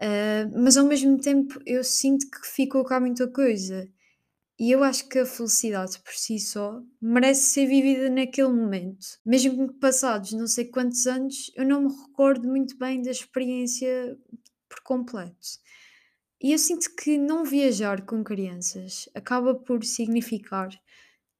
uh, 0.00 0.50
mas 0.60 0.76
ao 0.76 0.86
mesmo 0.86 1.18
tempo 1.18 1.60
eu 1.64 1.84
sinto 1.84 2.28
que 2.28 2.46
ficou 2.48 2.84
cá 2.84 2.98
muita 2.98 3.28
coisa. 3.28 3.88
E 4.58 4.70
eu 4.70 4.82
acho 4.82 5.08
que 5.08 5.18
a 5.18 5.26
felicidade 5.26 5.98
por 6.00 6.14
si 6.14 6.38
só 6.38 6.80
merece 7.00 7.42
ser 7.42 7.66
vivida 7.66 8.08
naquele 8.08 8.48
momento. 8.48 9.06
Mesmo 9.24 9.68
que 9.68 9.78
passados 9.78 10.32
não 10.32 10.46
sei 10.46 10.64
quantos 10.64 11.06
anos, 11.06 11.50
eu 11.54 11.66
não 11.66 11.82
me 11.82 11.94
recordo 11.94 12.48
muito 12.48 12.76
bem 12.78 13.02
da 13.02 13.10
experiência 13.10 14.16
por 14.68 14.80
completo. 14.82 15.46
E 16.42 16.52
eu 16.52 16.58
sinto 16.58 16.94
que 16.96 17.18
não 17.18 17.44
viajar 17.44 18.04
com 18.06 18.24
crianças 18.24 19.08
acaba 19.14 19.54
por 19.54 19.84
significar 19.84 20.68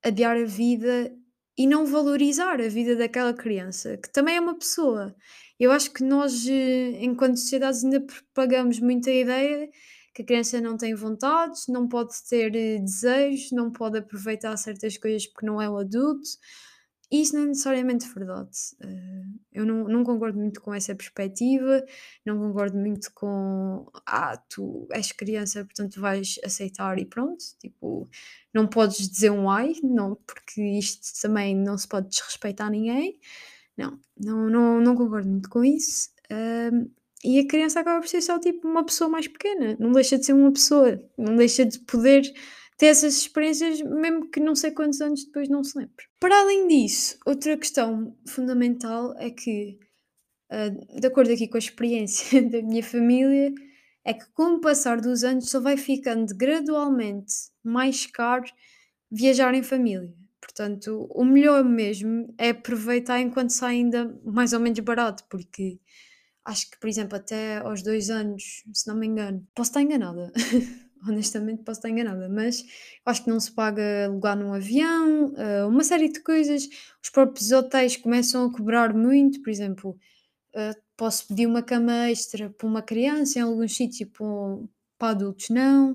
adiar 0.03 0.37
a 0.37 0.45
vida 0.45 1.13
e 1.59 1.67
não 1.67 1.87
valorizar 1.87 2.61
a 2.61 2.69
vida 2.69 2.95
daquela 2.97 3.33
criança, 3.33 3.97
que 3.97 4.13
também 4.13 4.37
é 4.37 4.41
uma 4.41 4.59
pessoa. 4.59 5.15
Eu 5.59 5.73
acho 5.73 5.91
que 5.91 6.05
nós, 6.05 6.47
eh, 6.47 7.03
enquanto 7.03 7.39
sociedades, 7.39 7.83
ainda 7.83 8.01
propagamos 8.01 8.79
muita 8.79 9.11
ideia 9.11 9.71
que 10.17 10.23
a 10.23 10.25
criança 10.25 10.61
não 10.63 10.79
tem 10.79 10.95
vontades, 10.95 11.67
não 11.69 11.87
pode 11.87 12.15
ter 12.27 12.55
eh, 12.57 12.79
desejos, 12.79 13.53
não 13.53 13.71
pode 13.71 13.99
aproveitar 13.99 14.57
certas 14.57 14.97
coisas 14.97 15.27
porque 15.27 15.45
não 15.45 15.61
é 15.61 15.69
um 15.69 15.77
adulto. 15.77 16.27
Isso 17.13 17.37
não 17.37 17.43
é 17.43 17.47
necessariamente 17.47 18.09
verdade. 18.13 18.51
Uh, 18.83 19.39
eu 19.53 19.67
não, 19.67 19.85
não 19.85 20.03
concordo 20.03 20.39
muito 20.39 20.61
com 20.61 20.75
essa 20.75 20.95
perspectiva, 20.95 21.85
não 22.25 22.39
concordo 22.39 22.79
muito 22.79 23.13
com 23.15 23.87
ah, 24.07 24.37
tu 24.49 24.89
és 24.91 25.13
criança, 25.13 25.65
portanto 25.65 26.01
vais 26.01 26.41
aceitar 26.43 26.99
e 26.99 27.05
pronto. 27.05 27.45
Tipo, 27.61 28.09
não 28.55 28.67
podes 28.67 29.09
dizer 29.11 29.31
um 29.31 29.51
ai, 29.51 29.75
não, 29.83 30.17
porque 30.27 30.63
isto 30.63 31.21
também 31.21 31.55
não 31.55 31.77
se 31.79 31.87
pode 31.87 32.09
desrespeitar 32.09 32.71
ninguém. 32.71 33.21
Não, 33.77 34.01
não, 34.19 34.51
não, 34.51 34.81
não 34.81 34.97
concordo 34.97 35.29
muito 35.29 35.51
com 35.51 35.63
isso. 35.65 36.11
E 37.25 37.41
a 37.41 37.47
criança 37.47 37.81
acaba 37.81 38.01
por 38.01 38.09
ser 38.09 38.21
só 38.21 38.39
tipo 38.39 38.69
uma 38.69 38.85
pessoa 38.85 39.09
mais 39.09 39.27
pequena, 39.27 39.77
não 39.79 39.93
deixa 39.93 40.19
de 40.19 40.27
ser 40.27 40.33
uma 40.33 40.53
pessoa, 40.53 41.03
não 41.17 41.37
deixa 41.37 41.65
de 41.65 41.79
poder 41.81 42.23
ter 42.77 42.87
essas 42.87 43.17
experiências, 43.17 43.81
mesmo 43.81 44.31
que 44.31 44.39
não 44.39 44.55
sei 44.55 44.71
quantos 44.71 45.01
anos 45.01 45.25
depois 45.25 45.49
não 45.49 45.65
se 45.65 45.79
lembre. 45.79 46.07
Para 46.21 46.39
além 46.39 46.69
disso, 46.69 47.19
outra 47.25 47.57
questão 47.57 48.17
fundamental 48.29 49.15
é 49.19 49.31
que, 49.31 49.79
uh, 50.53 51.01
de 51.01 51.07
acordo 51.07 51.33
aqui 51.33 51.49
com 51.49 51.57
a 51.57 51.59
experiência 51.59 52.43
da 52.49 52.61
minha 52.63 52.83
família, 52.83 53.53
é 54.05 54.15
que 54.15 54.27
com 54.33 54.55
o 54.55 54.61
passar 54.61 55.01
dos 55.01 55.25
anos 55.25 55.51
só 55.51 55.59
vai 55.61 55.77
ficando 55.77 56.37
gradualmente 56.37 57.35
mais 57.65 58.07
caro 58.07 58.45
viajar 59.11 59.55
em 59.55 59.63
família. 59.63 60.15
Portanto, 60.41 61.09
o 61.11 61.25
melhor 61.25 61.65
mesmo 61.65 62.33
é 62.39 62.51
aproveitar 62.51 63.21
enquanto 63.21 63.51
sai 63.51 63.77
ainda 63.77 64.17
mais 64.25 64.53
ou 64.53 64.61
menos 64.61 64.79
barato, 64.79 65.25
porque 65.29 65.81
acho 66.47 66.71
que, 66.71 66.79
por 66.79 66.89
exemplo, 66.89 67.17
até 67.17 67.59
aos 67.59 67.83
dois 67.83 68.09
anos, 68.09 68.63
se 68.73 68.87
não 68.87 68.97
me 68.97 69.07
engano, 69.07 69.47
posso 69.55 69.71
estar 69.71 69.83
enganada, 69.83 70.33
honestamente 71.07 71.65
posso 71.65 71.81
estar 71.81 71.91
enganada, 71.91 72.29
mas 72.29 72.65
acho 73.05 73.25
que 73.25 73.31
não 73.31 73.41
se 73.41 73.51
paga 73.51 74.09
lugar 74.09 74.37
num 74.37 74.55
avião, 74.55 75.33
uh, 75.35 75.69
uma 75.69 75.83
série 75.83 76.09
de 76.09 76.21
coisas. 76.21 76.69
Os 77.03 77.11
próprios 77.11 77.51
hotéis 77.51 77.97
começam 77.97 78.47
a 78.47 78.53
cobrar 78.53 78.95
muito, 78.95 79.43
por 79.43 79.51
exemplo, 79.51 79.99
uh, 80.55 80.81
posso 80.97 81.27
pedir 81.27 81.47
uma 81.47 81.63
cama 81.63 82.11
extra 82.11 82.49
para 82.49 82.67
uma 82.67 82.83
criança 82.83 83.41
em 83.41 83.43
alguns 83.43 83.77
sítios, 83.77 84.09
para, 84.99 85.11
adultos 85.11 85.51
não. 85.51 85.93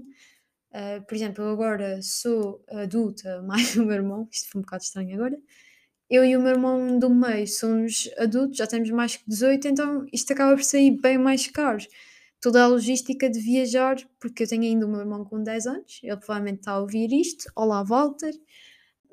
Uh, 0.72 1.02
por 1.08 1.16
exemplo, 1.16 1.44
eu 1.46 1.50
agora 1.50 2.02
sou 2.02 2.64
adulta, 2.70 3.42
mais 3.48 3.76
o 3.78 3.86
meu 3.86 3.96
irmão, 3.96 4.28
isto 4.30 4.50
foi 4.52 4.60
um 4.60 4.64
bocado 4.64 4.84
estranho 4.84 5.16
agora. 5.16 5.38
Eu 6.12 6.26
e 6.26 6.36
o 6.36 6.42
meu 6.42 6.52
irmão 6.52 7.00
do 7.00 7.10
meio 7.10 7.48
somos 7.48 8.10
adultos, 8.18 8.58
já 8.58 8.68
temos 8.68 8.90
mais 8.90 9.16
que 9.16 9.24
18, 9.30 9.70
então 9.70 10.06
isto 10.12 10.34
acaba 10.34 10.54
por 10.56 10.64
sair 10.64 10.92
bem 10.92 11.18
mais 11.18 11.48
caro 11.48 11.82
toda 12.42 12.64
a 12.64 12.68
logística 12.68 13.30
de 13.30 13.40
viajar, 13.40 13.96
porque 14.20 14.44
eu 14.44 14.48
tenho 14.48 14.64
ainda 14.64 14.86
o 14.86 14.90
meu 14.90 15.00
irmão 15.00 15.24
com 15.24 15.42
10 15.42 15.68
anos, 15.68 16.00
ele 16.04 16.18
provavelmente 16.18 16.60
está 16.60 16.72
a 16.72 16.80
ouvir 16.80 17.14
isto. 17.14 17.50
Olá, 17.56 17.84
Walter. 17.84 18.34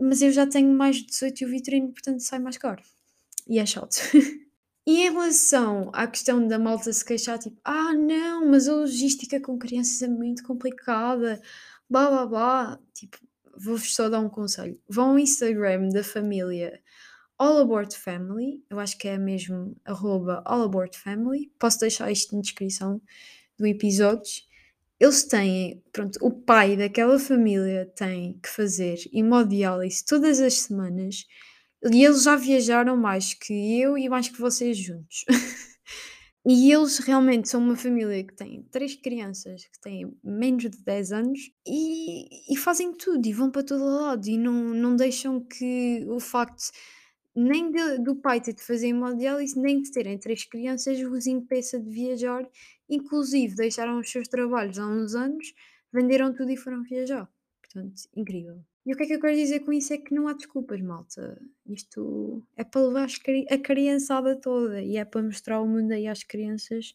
Mas 0.00 0.22
eu 0.22 0.32
já 0.32 0.46
tenho 0.46 0.72
mais 0.72 0.96
de 0.96 1.06
18 1.06 1.42
e 1.42 1.44
o 1.44 1.48
vitrine, 1.50 1.92
portanto 1.92 2.20
sai 2.20 2.38
mais 2.38 2.56
caro. 2.56 2.82
E 3.46 3.58
é 3.58 3.66
chato. 3.66 3.96
e 4.86 5.02
em 5.02 5.10
relação 5.12 5.90
à 5.92 6.06
questão 6.06 6.48
da 6.48 6.58
malta 6.58 6.92
se 6.92 7.04
queixar, 7.04 7.38
tipo, 7.38 7.60
ah 7.62 7.92
não, 7.92 8.50
mas 8.50 8.66
a 8.66 8.74
logística 8.74 9.38
com 9.40 9.58
crianças 9.58 10.00
é 10.02 10.08
muito 10.08 10.42
complicada, 10.42 11.40
blá 11.88 12.08
blá 12.08 12.26
blá. 12.26 12.80
Tipo, 12.94 13.18
vou-vos 13.56 13.94
só 13.94 14.08
dar 14.08 14.20
um 14.20 14.30
conselho. 14.30 14.80
Vão 14.88 15.10
ao 15.10 15.18
Instagram 15.18 15.90
da 15.90 16.02
família 16.02 16.80
All 17.38 17.58
Aboard 17.58 17.96
Family, 17.96 18.64
eu 18.68 18.80
acho 18.80 18.98
que 18.98 19.06
é 19.06 19.16
mesmo 19.16 19.76
arroba 19.84 20.42
All 20.44 20.62
Aboard 20.62 20.98
Family, 20.98 21.52
posso 21.58 21.78
deixar 21.78 22.10
isto 22.10 22.34
na 22.34 22.42
descrição 22.42 23.00
do 23.56 23.66
episódio. 23.66 24.42
Eles 24.98 25.22
têm, 25.22 25.80
pronto, 25.92 26.18
o 26.20 26.32
pai 26.32 26.76
daquela 26.76 27.18
família 27.18 27.86
tem 27.96 28.40
que 28.42 28.48
fazer 28.48 28.98
hemodiálise 29.12 30.04
todas 30.04 30.40
as 30.40 30.54
semanas 30.54 31.26
e 31.92 32.04
eles 32.04 32.24
já 32.24 32.34
viajaram 32.34 32.96
mais 32.96 33.34
que 33.34 33.80
eu 33.80 33.96
e 33.96 34.08
mais 34.08 34.28
que 34.28 34.40
vocês 34.40 34.76
juntos. 34.76 35.24
E 36.50 36.72
eles 36.72 36.96
realmente 36.98 37.46
são 37.46 37.60
uma 37.60 37.76
família 37.76 38.24
que 38.24 38.34
tem 38.34 38.62
três 38.70 38.94
crianças 38.94 39.66
que 39.66 39.78
têm 39.82 40.16
menos 40.24 40.62
de 40.62 40.82
10 40.82 41.12
anos 41.12 41.40
e, 41.66 42.54
e 42.54 42.56
fazem 42.56 42.94
tudo 42.94 43.26
e 43.26 43.34
vão 43.34 43.50
para 43.50 43.62
todo 43.62 43.84
lado 43.84 44.26
e 44.26 44.38
não, 44.38 44.54
não 44.54 44.96
deixam 44.96 45.40
que 45.40 46.06
o 46.08 46.18
facto 46.18 46.70
nem 47.38 47.70
de, 47.70 47.98
do 47.98 48.16
pai 48.16 48.40
ter 48.40 48.52
de 48.52 48.62
fazer 48.62 48.88
hemodiálise, 48.88 49.58
nem 49.58 49.80
de 49.80 49.90
terem 49.92 50.18
três 50.18 50.44
crianças 50.44 50.98
os 51.00 51.26
impeça 51.26 51.80
de 51.80 51.88
viajar. 51.88 52.46
Inclusive, 52.88 53.54
deixaram 53.54 53.98
os 53.98 54.10
seus 54.10 54.28
trabalhos 54.28 54.78
há 54.78 54.86
uns 54.86 55.14
anos, 55.14 55.54
venderam 55.92 56.34
tudo 56.34 56.50
e 56.50 56.56
foram 56.56 56.82
viajar. 56.82 57.28
Portanto, 57.60 57.94
incrível. 58.16 58.60
E 58.84 58.92
o 58.92 58.96
que 58.96 59.02
é 59.02 59.06
que 59.06 59.14
eu 59.14 59.20
quero 59.20 59.36
dizer 59.36 59.60
com 59.60 59.72
isso 59.72 59.92
é 59.92 59.98
que 59.98 60.14
não 60.14 60.26
há 60.26 60.32
desculpas, 60.32 60.80
malta. 60.80 61.40
Isto 61.66 62.42
é 62.56 62.64
para 62.64 62.80
levar 62.80 63.08
a 63.50 63.58
criançada 63.58 64.34
toda 64.34 64.82
e 64.82 64.96
é 64.96 65.04
para 65.04 65.22
mostrar 65.22 65.56
ao 65.56 65.68
mundo 65.68 65.92
aí 65.92 66.06
às 66.06 66.22
crianças 66.22 66.94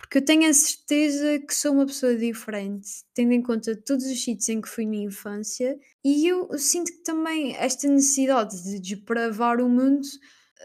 porque 0.00 0.18
eu 0.18 0.24
tenho 0.24 0.48
a 0.48 0.52
certeza 0.52 1.38
que 1.38 1.54
sou 1.54 1.72
uma 1.72 1.86
pessoa 1.86 2.16
diferente, 2.16 2.88
tendo 3.14 3.32
em 3.32 3.42
conta 3.42 3.76
todos 3.76 4.06
os 4.06 4.24
sítios 4.24 4.48
em 4.48 4.60
que 4.60 4.68
fui 4.68 4.86
na 4.86 4.96
infância, 4.96 5.78
e 6.04 6.26
eu 6.26 6.58
sinto 6.58 6.90
que 6.90 7.02
também 7.04 7.54
esta 7.56 7.86
necessidade 7.86 8.62
de 8.64 8.80
desbravar 8.80 9.60
o 9.60 9.68
mundo 9.68 10.06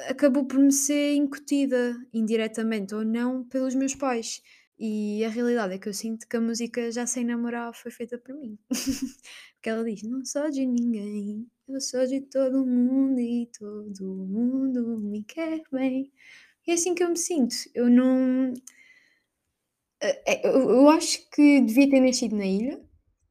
acabou 0.09 0.45
por 0.45 0.59
me 0.59 0.71
ser 0.71 1.15
incutida, 1.15 1.95
indiretamente 2.13 2.93
ou 2.93 3.05
não, 3.05 3.43
pelos 3.45 3.75
meus 3.75 3.95
pais. 3.95 4.41
E 4.77 5.23
a 5.23 5.29
realidade 5.29 5.73
é 5.73 5.77
que 5.77 5.87
eu 5.87 5.93
sinto 5.93 6.27
que 6.27 6.35
a 6.35 6.41
música 6.41 6.91
Já 6.91 7.05
Sei 7.07 7.23
Namorar 7.23 7.73
foi 7.73 7.91
feita 7.91 8.17
por 8.17 8.35
mim. 8.35 8.57
Porque 9.55 9.69
ela 9.69 9.83
diz: 9.85 10.03
Não 10.03 10.23
sou 10.25 10.49
de 10.49 10.65
ninguém, 10.65 11.47
eu 11.67 11.79
sou 11.79 12.05
de 12.05 12.19
todo 12.21 12.65
mundo 12.65 13.19
e 13.19 13.49
todo 13.57 14.05
mundo 14.05 14.99
me 14.99 15.23
quer 15.23 15.61
bem. 15.71 16.11
E 16.67 16.71
é 16.71 16.73
assim 16.73 16.93
que 16.93 17.03
eu 17.03 17.09
me 17.09 17.17
sinto. 17.17 17.55
Eu 17.73 17.89
não 17.89 18.53
eu 20.43 20.69
eu 20.69 20.89
acho 20.89 21.29
que 21.31 21.61
devia 21.61 21.89
ter 21.89 21.99
nascido 22.01 22.35
na 22.35 22.45
ilha, 22.45 22.79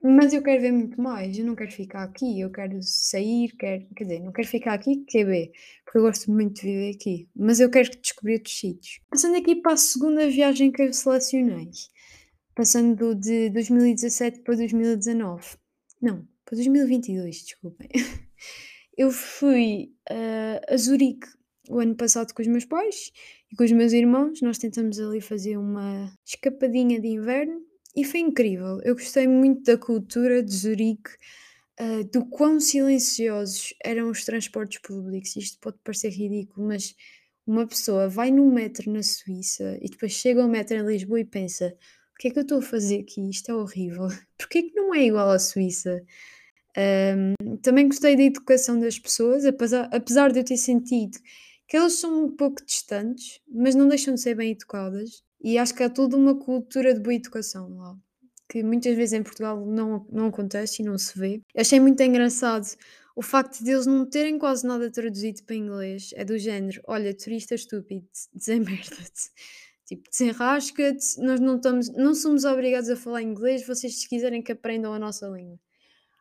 mas 0.02 0.34
eu 0.34 0.42
quero 0.42 0.60
ver 0.60 0.72
muito 0.72 1.00
mais, 1.00 1.38
eu 1.38 1.44
não 1.46 1.54
quero 1.54 1.72
ficar 1.72 2.02
aqui, 2.04 2.40
eu 2.40 2.50
quero 2.50 2.78
sair, 2.82 3.50
quero 3.58 3.86
quer 3.96 4.04
dizer, 4.04 4.20
não 4.20 4.32
quero 4.32 4.48
ficar 4.48 4.74
aqui, 4.74 5.04
quer 5.08 5.24
ver, 5.24 5.52
porque 5.84 5.98
eu 5.98 6.02
gosto 6.02 6.30
muito 6.30 6.60
de 6.60 6.62
viver 6.62 6.94
aqui, 6.94 7.28
mas 7.34 7.58
eu 7.58 7.70
quero 7.70 7.90
descobrir 8.00 8.34
outros 8.34 8.58
sítios. 8.58 9.00
Passando 9.10 9.36
aqui 9.36 9.56
para 9.56 9.72
a 9.72 9.76
segunda 9.76 10.28
viagem 10.28 10.70
que 10.70 10.82
eu 10.82 10.92
selecionei, 10.92 11.70
passando 12.54 13.14
de 13.14 13.50
2017 13.50 14.40
para 14.40 14.56
2019, 14.56 15.56
não, 16.02 16.28
para 16.44 16.56
2022, 16.56 17.42
desculpem. 17.42 17.88
Eu 18.96 19.10
fui, 19.10 19.92
hã, 20.08 20.60
a 20.68 20.76
Zurique 20.76 21.26
o 21.68 21.80
ano 21.80 21.94
passado 21.94 22.32
com 22.32 22.42
os 22.42 22.48
meus 22.48 22.64
pais 22.64 23.10
e 23.54 23.56
com 23.56 23.64
os 23.64 23.72
meus 23.72 23.92
irmãos. 23.92 24.42
Nós 24.42 24.58
tentamos 24.58 24.98
ali 24.98 25.20
fazer 25.20 25.56
uma 25.56 26.12
escapadinha 26.26 27.00
de 27.00 27.06
inverno 27.06 27.62
e 27.96 28.04
foi 28.04 28.20
incrível. 28.20 28.80
Eu 28.82 28.94
gostei 28.94 29.28
muito 29.28 29.62
da 29.62 29.78
cultura 29.78 30.42
de 30.42 30.52
Zurique, 30.52 31.10
uh, 31.80 32.04
do 32.12 32.26
quão 32.26 32.58
silenciosos 32.58 33.72
eram 33.82 34.10
os 34.10 34.24
transportes 34.24 34.80
públicos. 34.80 35.36
Isto 35.36 35.58
pode 35.60 35.78
parecer 35.84 36.10
ridículo, 36.10 36.66
mas 36.66 36.96
uma 37.46 37.66
pessoa 37.66 38.08
vai 38.08 38.32
num 38.32 38.52
metro 38.52 38.90
na 38.90 39.02
Suíça 39.02 39.78
e 39.80 39.88
depois 39.88 40.12
chega 40.12 40.42
ao 40.42 40.48
metro 40.48 40.76
em 40.76 40.84
Lisboa 40.84 41.20
e 41.20 41.24
pensa: 41.24 41.76
o 42.14 42.18
que 42.18 42.28
é 42.28 42.30
que 42.32 42.38
eu 42.38 42.42
estou 42.42 42.58
a 42.58 42.62
fazer 42.62 43.00
aqui? 43.00 43.30
Isto 43.30 43.52
é 43.52 43.54
horrível. 43.54 44.08
Porquê 44.36 44.64
que 44.64 44.74
não 44.74 44.92
é 44.92 45.06
igual 45.06 45.30
à 45.30 45.38
Suíça? 45.38 46.02
Um, 46.76 47.56
também 47.58 47.86
gostei 47.86 48.16
da 48.16 48.24
educação 48.24 48.80
das 48.80 48.98
pessoas, 48.98 49.44
apesar, 49.44 49.88
apesar 49.92 50.32
de 50.32 50.40
eu 50.40 50.44
ter 50.44 50.56
sentido 50.56 51.16
que 51.68 51.76
elas 51.76 51.94
são 51.94 52.24
um 52.26 52.36
pouco 52.36 52.64
distantes, 52.64 53.40
mas 53.48 53.74
não 53.74 53.88
deixam 53.88 54.14
de 54.14 54.20
ser 54.20 54.34
bem 54.34 54.52
educadas. 54.52 55.22
E 55.40 55.58
acho 55.58 55.74
que 55.74 55.82
há 55.82 55.90
toda 55.90 56.16
uma 56.16 56.34
cultura 56.38 56.94
de 56.94 57.00
boa 57.00 57.14
educação 57.14 57.68
lá, 57.76 57.96
que 58.48 58.62
muitas 58.62 58.96
vezes 58.96 59.12
em 59.12 59.22
Portugal 59.22 59.64
não, 59.66 60.06
não 60.10 60.26
acontece 60.28 60.82
e 60.82 60.84
não 60.84 60.96
se 60.98 61.18
vê. 61.18 61.42
Eu 61.54 61.60
achei 61.60 61.80
muito 61.80 62.02
engraçado 62.02 62.66
o 63.16 63.22
facto 63.22 63.62
de 63.62 63.70
eles 63.70 63.86
não 63.86 64.04
terem 64.06 64.38
quase 64.38 64.66
nada 64.66 64.90
traduzido 64.90 65.42
para 65.44 65.54
inglês 65.56 66.10
é 66.14 66.24
do 66.24 66.36
género: 66.38 66.80
"Olha, 66.86 67.14
turista 67.16 67.54
estúpido, 67.54 68.06
desemmerda-te, 68.34 69.30
tipo, 69.86 70.08
desenrasca-te, 70.10 71.20
nós 71.20 71.40
não 71.40 71.56
estamos 71.56 71.88
não 71.90 72.14
somos 72.14 72.44
obrigados 72.44 72.90
a 72.90 72.96
falar 72.96 73.22
inglês, 73.22 73.66
vocês 73.66 74.00
se 74.00 74.08
quiserem 74.08 74.42
que 74.42 74.52
aprendam 74.52 74.92
a 74.92 74.98
nossa 74.98 75.26
língua". 75.28 75.58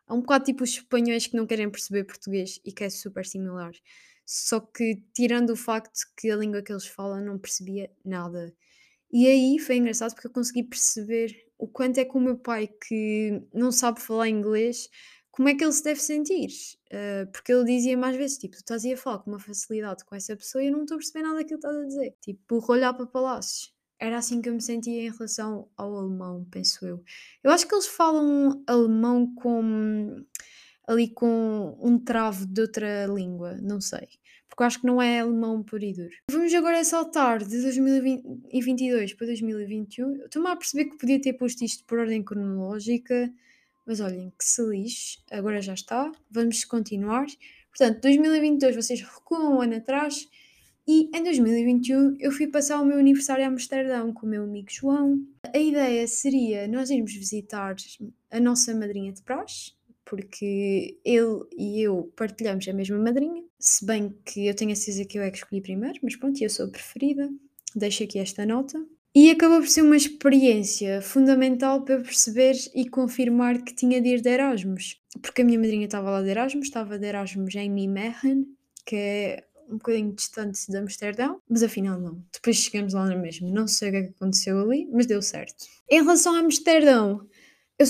É 0.08 0.12
um 0.12 0.20
bocado 0.20 0.44
tipo 0.44 0.64
os 0.64 0.70
espanhóis 0.70 1.26
que 1.26 1.36
não 1.36 1.46
querem 1.46 1.70
perceber 1.70 2.04
português 2.04 2.60
e 2.64 2.72
que 2.72 2.84
é 2.84 2.90
super 2.90 3.24
similar. 3.26 3.72
Só 4.26 4.60
que 4.60 5.02
tirando 5.14 5.50
o 5.50 5.56
facto 5.56 6.00
que 6.16 6.30
a 6.30 6.36
língua 6.36 6.62
que 6.62 6.72
eles 6.72 6.86
falam 6.86 7.20
não 7.24 7.38
percebia 7.38 7.90
nada. 8.04 8.54
E 9.12 9.26
aí 9.28 9.58
foi 9.58 9.76
engraçado 9.76 10.14
porque 10.14 10.26
eu 10.26 10.32
consegui 10.32 10.64
perceber 10.64 11.34
o 11.58 11.68
quanto 11.68 11.98
é 11.98 12.04
que 12.04 12.16
o 12.16 12.20
meu 12.20 12.36
pai, 12.36 12.68
que 12.68 13.42
não 13.52 13.70
sabe 13.70 14.00
falar 14.00 14.28
inglês, 14.28 14.88
como 15.30 15.48
é 15.48 15.54
que 15.54 15.64
ele 15.64 15.72
se 15.72 15.82
deve 15.84 16.00
sentir. 16.00 16.48
Ah, 16.92 17.26
porque 17.32 17.52
ele 17.52 17.64
dizia 17.64 17.96
mais 17.96 18.16
vezes, 18.16 18.38
tipo, 18.38 18.54
tu 18.54 18.60
estás 18.60 18.84
a 18.84 18.96
falar 18.96 19.18
com 19.18 19.30
uma 19.30 19.40
facilidade 19.40 20.04
com 20.04 20.14
essa 20.14 20.36
pessoa 20.36 20.62
e 20.62 20.68
eu 20.68 20.72
não 20.72 20.82
estou 20.82 20.94
a 20.94 20.98
perceber 20.98 21.22
nada 21.22 21.36
daquilo 21.36 21.60
que 21.60 21.66
estás 21.66 21.76
a 21.76 21.86
dizer. 21.86 22.16
Tipo, 22.20 22.72
olhar 22.72 22.94
para 22.94 23.06
palácios. 23.06 23.74
Era 23.98 24.18
assim 24.18 24.40
que 24.42 24.48
eu 24.48 24.54
me 24.54 24.60
sentia 24.60 25.02
em 25.02 25.10
relação 25.10 25.68
ao 25.76 25.96
alemão, 25.96 26.46
penso 26.50 26.86
eu. 26.86 27.02
Eu 27.42 27.50
acho 27.50 27.66
que 27.66 27.74
eles 27.74 27.86
falam 27.86 28.62
alemão 28.66 29.34
com 29.34 30.24
ali 30.86 31.08
com 31.08 31.76
um 31.80 31.98
travo 31.98 32.46
de 32.46 32.60
outra 32.60 33.06
língua, 33.06 33.56
não 33.62 33.80
sei. 33.80 34.08
Porque 34.48 34.62
eu 34.62 34.66
acho 34.66 34.80
que 34.80 34.86
não 34.86 35.02
é 35.02 35.18
alemão 35.18 35.62
puro 35.62 35.82
e 35.82 35.92
duro. 35.92 36.14
Vamos 36.30 36.54
agora 36.54 36.84
saltar 36.84 37.42
de 37.42 37.60
2022 37.60 39.14
para 39.14 39.26
2021. 39.26 40.24
Estou-me 40.24 40.48
a 40.48 40.56
perceber 40.56 40.90
que 40.90 40.98
podia 40.98 41.20
ter 41.20 41.32
posto 41.32 41.64
isto 41.64 41.84
por 41.84 41.98
ordem 41.98 42.22
cronológica, 42.22 43.32
mas 43.84 44.00
olhem, 44.00 44.32
que 44.38 44.44
se 44.44 44.62
lixe, 44.62 45.18
agora 45.30 45.60
já 45.60 45.74
está. 45.74 46.12
Vamos 46.30 46.64
continuar. 46.64 47.26
Portanto, 47.76 48.00
2022 48.02 48.76
vocês 48.76 49.00
recuam 49.00 49.56
um 49.56 49.60
ano 49.60 49.76
atrás 49.76 50.28
e 50.86 51.10
em 51.16 51.22
2021 51.22 52.16
eu 52.20 52.30
fui 52.30 52.46
passar 52.46 52.80
o 52.80 52.84
meu 52.84 52.98
aniversário 52.98 53.44
a 53.44 53.48
Amsterdão 53.48 54.12
com 54.12 54.26
o 54.26 54.28
meu 54.28 54.44
amigo 54.44 54.70
João. 54.70 55.18
A 55.52 55.58
ideia 55.58 56.06
seria 56.06 56.68
nós 56.68 56.90
irmos 56.90 57.14
visitar 57.14 57.74
a 58.30 58.38
nossa 58.38 58.74
madrinha 58.74 59.12
de 59.12 59.22
praxe, 59.22 59.72
porque 60.04 60.98
ele 61.04 61.44
e 61.56 61.82
eu 61.82 62.12
partilhamos 62.16 62.66
a 62.68 62.72
mesma 62.72 62.98
madrinha, 62.98 63.42
se 63.58 63.84
bem 63.86 64.14
que 64.24 64.46
eu 64.46 64.54
tenho 64.54 64.72
a 64.72 64.76
certeza 64.76 65.04
que 65.04 65.18
eu 65.18 65.22
é 65.22 65.30
que 65.30 65.38
escolhi 65.38 65.60
primeiro, 65.60 65.98
mas 66.02 66.16
pronto, 66.16 66.40
eu 66.42 66.50
sou 66.50 66.66
a 66.66 66.70
preferida, 66.70 67.30
deixo 67.74 68.04
aqui 68.04 68.18
esta 68.18 68.44
nota. 68.44 68.78
E 69.14 69.30
acabou 69.30 69.60
por 69.60 69.68
ser 69.68 69.82
uma 69.82 69.96
experiência 69.96 71.00
fundamental 71.00 71.84
para 71.84 72.00
perceber 72.00 72.56
e 72.74 72.88
confirmar 72.88 73.62
que 73.62 73.72
tinha 73.72 74.00
de 74.00 74.08
ir 74.08 74.20
de 74.20 74.28
Erasmus, 74.28 75.00
porque 75.22 75.42
a 75.42 75.44
minha 75.44 75.58
madrinha 75.58 75.84
estava 75.84 76.10
lá 76.10 76.20
de 76.20 76.30
Erasmus, 76.30 76.66
estava 76.66 76.98
de 76.98 77.06
Erasmus 77.06 77.54
em 77.54 77.70
Nijmegen, 77.70 78.44
que 78.84 78.96
é 78.96 79.44
um 79.68 79.78
bocadinho 79.78 80.12
distante 80.12 80.60
de 80.68 80.76
Amsterdão, 80.76 81.40
mas 81.48 81.62
afinal 81.62 81.98
não. 82.00 82.22
Depois 82.32 82.56
chegamos 82.56 82.92
lá 82.92 83.06
na 83.06 83.16
mesma. 83.16 83.48
Não 83.50 83.66
sei 83.66 83.88
o 83.88 83.92
que 83.92 83.98
é 83.98 84.00
aconteceu 84.00 84.60
ali, 84.60 84.88
mas 84.92 85.06
deu 85.06 85.22
certo. 85.22 85.64
Em 85.88 86.02
relação 86.02 86.34
a 86.34 86.40
Amsterdão, 86.40 87.26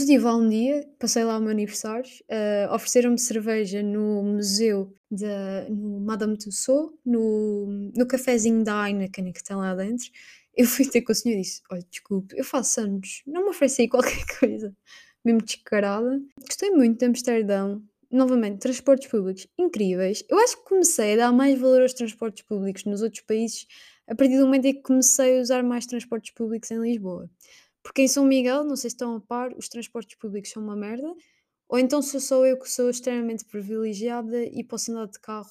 eu 0.01 0.05
estive 0.05 0.25
lá 0.25 0.37
um 0.37 0.49
dia, 0.49 0.89
passei 0.99 1.25
lá 1.25 1.39
o 1.39 1.41
meu 1.41 1.51
aniversário, 1.51 2.11
uh, 2.25 2.75
ofereceram-me 2.75 3.19
cerveja 3.19 3.83
no 3.83 4.23
museu, 4.23 4.93
de, 5.11 5.27
no 5.71 6.01
Madame 6.01 6.37
Tussauds, 6.37 6.99
no, 7.05 7.67
no 7.95 8.07
cafezinho 8.07 8.65
da 8.65 8.89
Heineken 8.89 9.33
que 9.33 9.45
tem 9.45 9.57
lá 9.57 9.75
dentro. 9.75 10.07
Eu 10.57 10.67
fui 10.67 10.87
ter 10.89 11.03
com 11.03 11.13
o 11.13 11.15
senhor 11.15 11.37
e 11.37 11.43
disse: 11.43 11.63
Olha, 11.71 11.85
desculpe, 11.91 12.37
eu 12.37 12.45
faço 12.45 12.81
anos, 12.81 13.23
não 13.27 13.43
me 13.43 13.51
ofereci 13.51 13.83
aí 13.83 13.89
qualquer 13.91 14.25
coisa, 14.39 14.75
mesmo 15.25 15.43
descarada. 15.43 16.21
Gostei 16.41 16.71
muito 16.71 16.99
de 16.99 17.05
Amsterdão, 17.07 17.83
novamente, 18.11 18.59
transportes 18.59 19.09
públicos 19.09 19.47
incríveis. 19.59 20.25
Eu 20.29 20.39
acho 20.39 20.57
que 20.57 20.65
comecei 20.65 21.15
a 21.15 21.17
dar 21.17 21.33
mais 21.33 21.59
valor 21.59 21.83
aos 21.83 21.93
transportes 21.93 22.45
públicos 22.45 22.85
nos 22.85 23.03
outros 23.03 23.23
países 23.23 23.67
a 24.07 24.15
partir 24.15 24.39
do 24.39 24.45
momento 24.45 24.67
em 24.67 24.75
que 24.75 24.83
comecei 24.83 25.39
a 25.39 25.43
usar 25.43 25.63
mais 25.63 25.87
transportes 25.87 26.33
públicos 26.35 26.71
em 26.71 26.81
Lisboa. 26.81 27.29
Porque 27.85 28.03
em 28.03 28.09
São 28.09 28.25
Miguel, 28.25 28.65
não 28.65 28.75
sei 28.75 28.91
se 28.91 28.97
estão 28.97 29.15
a 29.15 29.21
par, 29.21 29.53
os 29.57 29.69
transportes 29.69 30.17
públicos 30.19 30.51
são 30.51 30.63
uma 30.63 30.75
merda, 30.75 31.15
ou 31.69 31.79
então 31.79 32.03
sou 32.03 32.19
só 32.19 32.45
eu 32.47 32.59
que 32.59 32.69
sou 32.69 32.91
extremamente 32.91 33.45
privilegiada 33.45 34.43
e 34.43 34.65
posso 34.65 34.91
andar 34.91 35.07
de 35.07 35.21
carro 35.21 35.51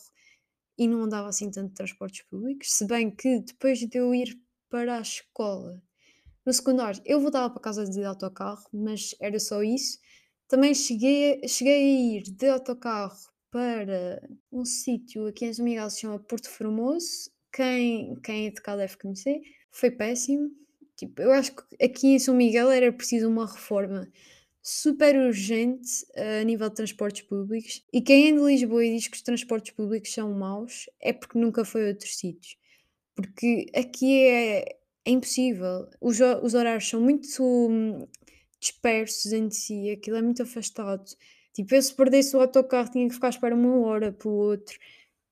e 0.78 0.88
não 0.88 1.04
andava 1.04 1.30
assim 1.30 1.52
tanto 1.52 1.70
de 1.70 1.76
transportes 1.76 2.26
públicos, 2.26 2.74
se 2.74 2.86
bem 2.88 3.12
que 3.16 3.40
depois 3.40 3.80
de 3.80 3.98
eu 3.98 4.14
ir 4.16 4.36
para 4.70 4.98
a 4.98 5.02
escola, 5.02 5.82
no 6.46 6.52
secundário, 6.52 7.02
eu 7.06 7.22
voltava 7.22 7.50
para 7.52 7.62
casa 7.62 7.86
de 7.86 8.04
autocarro, 8.04 8.64
mas 8.74 9.16
era 9.22 9.40
só 9.40 9.64
isso. 9.64 9.98
Também 10.48 10.74
cheguei, 10.74 11.48
cheguei 11.48 11.74
a 11.74 12.18
ir 12.18 12.24
de 12.24 12.50
autocarro 12.50 13.16
para 13.50 14.22
um 14.52 14.66
sítio 14.66 15.28
aqui 15.28 15.46
em 15.46 15.54
São 15.54 15.64
Miguel 15.64 15.90
se 15.90 16.02
chama 16.02 16.20
Porto 16.20 16.50
Formoso. 16.50 17.32
Quem, 17.54 18.16
quem 18.22 18.48
é 18.48 18.50
de 18.50 18.62
cá 18.62 18.76
deve 18.76 18.98
conhecer. 18.98 19.40
Foi 19.72 19.92
péssimo, 19.92 20.50
Tipo, 21.06 21.22
eu 21.22 21.32
acho 21.34 21.54
que 21.54 21.64
aqui 21.84 22.08
em 22.16 22.20
São 22.20 22.34
Miguel 22.34 22.72
era 22.72 22.92
preciso 22.92 23.28
uma 23.28 23.46
reforma 23.46 24.10
super 24.62 25.14
urgente 25.18 26.06
uh, 26.16 26.42
a 26.42 26.44
nível 26.46 26.70
de 26.70 26.76
transportes 26.76 27.24
públicos. 27.24 27.84
E 27.92 28.02
quem 28.02 28.30
é 28.30 28.32
de 28.32 28.40
Lisboa 28.40 28.86
e 28.86 28.96
diz 28.96 29.08
que 29.10 29.18
os 29.18 29.22
transportes 29.22 29.74
públicos 29.74 30.14
são 30.14 30.34
maus 30.34 30.90
é 31.02 31.12
porque 31.12 31.38
nunca 31.38 31.66
foi 31.66 31.86
a 31.86 31.88
outros 31.90 32.16
sítios. 32.18 32.58
Porque 33.16 33.68
aqui 33.76 34.22
é, 34.22 34.78
é 35.06 35.12
impossível. 35.12 35.90
Os, 36.00 36.20
os 36.42 36.54
horários 36.54 36.88
são 36.88 37.02
muito 37.02 37.28
hum, 37.44 38.08
dispersos 38.60 39.34
entre 39.34 39.58
si, 39.58 39.90
aquilo 39.92 40.18
é 40.18 40.22
muito 40.22 40.42
afastado. 40.44 41.04
Tipo, 41.54 41.76
eu 41.76 41.82
se 41.82 41.94
perdesse 41.94 42.36
o 42.36 42.40
autocarro 42.40 42.90
tinha 42.92 43.08
que 43.08 43.14
ficar 43.14 43.28
a 43.28 43.30
esperar 43.32 43.54
uma 43.56 43.78
hora 43.86 44.14
pelo 44.14 44.36
outro. 44.36 44.80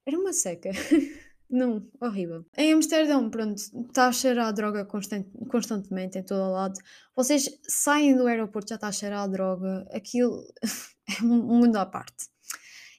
Era 0.05 0.19
uma 0.19 0.34
seca. 0.34 0.71
Não, 1.52 1.86
horrível. 2.00 2.46
Em 2.58 2.72
Amsterdão, 2.72 3.30
pronto, 3.30 3.58
está 3.58 4.08
a 4.08 4.12
cheirar 4.14 4.48
a 4.48 4.52
droga 4.54 4.86
constant, 4.86 5.28
constantemente 5.50 6.18
em 6.18 6.24
todo 6.24 6.40
o 6.40 6.52
lado. 6.54 6.80
Vocês 7.14 7.60
saem 7.68 8.16
do 8.16 8.26
aeroporto, 8.26 8.70
já 8.70 8.76
está 8.76 8.88
a 8.88 8.92
cheirar 8.94 9.24
a 9.24 9.28
droga. 9.28 9.86
Aquilo 9.92 10.46
é 11.20 11.24
um 11.24 11.60
mundo 11.60 11.76
à 11.76 11.86
parte. 11.86 12.30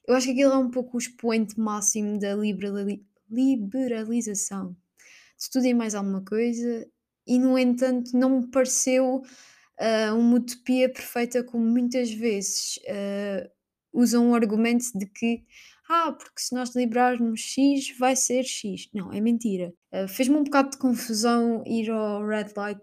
Eu 0.07 0.15
acho 0.15 0.27
que 0.27 0.33
aquilo 0.33 0.53
é 0.53 0.59
um 0.59 0.71
pouco 0.71 0.97
o 0.97 1.01
expoente 1.01 1.59
máximo 1.59 2.19
da 2.19 2.35
liberali 2.35 3.07
liberalização 3.31 4.77
de 5.41 5.51
tudo 5.51 5.65
e 5.65 5.73
mais 5.73 5.95
alguma 5.95 6.23
coisa. 6.23 6.87
E, 7.27 7.38
no 7.38 7.59
entanto, 7.59 8.15
não 8.15 8.41
me 8.41 8.47
pareceu 8.49 9.23
uh, 9.81 10.15
uma 10.15 10.37
utopia 10.37 10.93
perfeita 10.93 11.43
como 11.43 11.65
muitas 11.65 12.12
vezes 12.12 12.79
uh, 12.79 13.51
usam 13.93 14.31
o 14.31 14.35
argumento 14.35 14.85
de 14.95 15.07
que 15.07 15.45
ah, 15.88 16.12
porque 16.12 16.40
se 16.40 16.55
nós 16.55 16.75
liberarmos 16.75 17.40
X 17.40 17.97
vai 17.99 18.16
ser 18.16 18.45
X. 18.45 18.88
Não, 18.95 19.12
é 19.12 19.21
mentira. 19.21 19.73
Uh, 19.92 20.09
Fez-me 20.09 20.37
um 20.37 20.45
bocado 20.45 20.71
de 20.71 20.79
confusão 20.79 21.62
ir 21.66 21.90
ao 21.90 22.25
Red 22.27 22.53
Light 22.57 22.81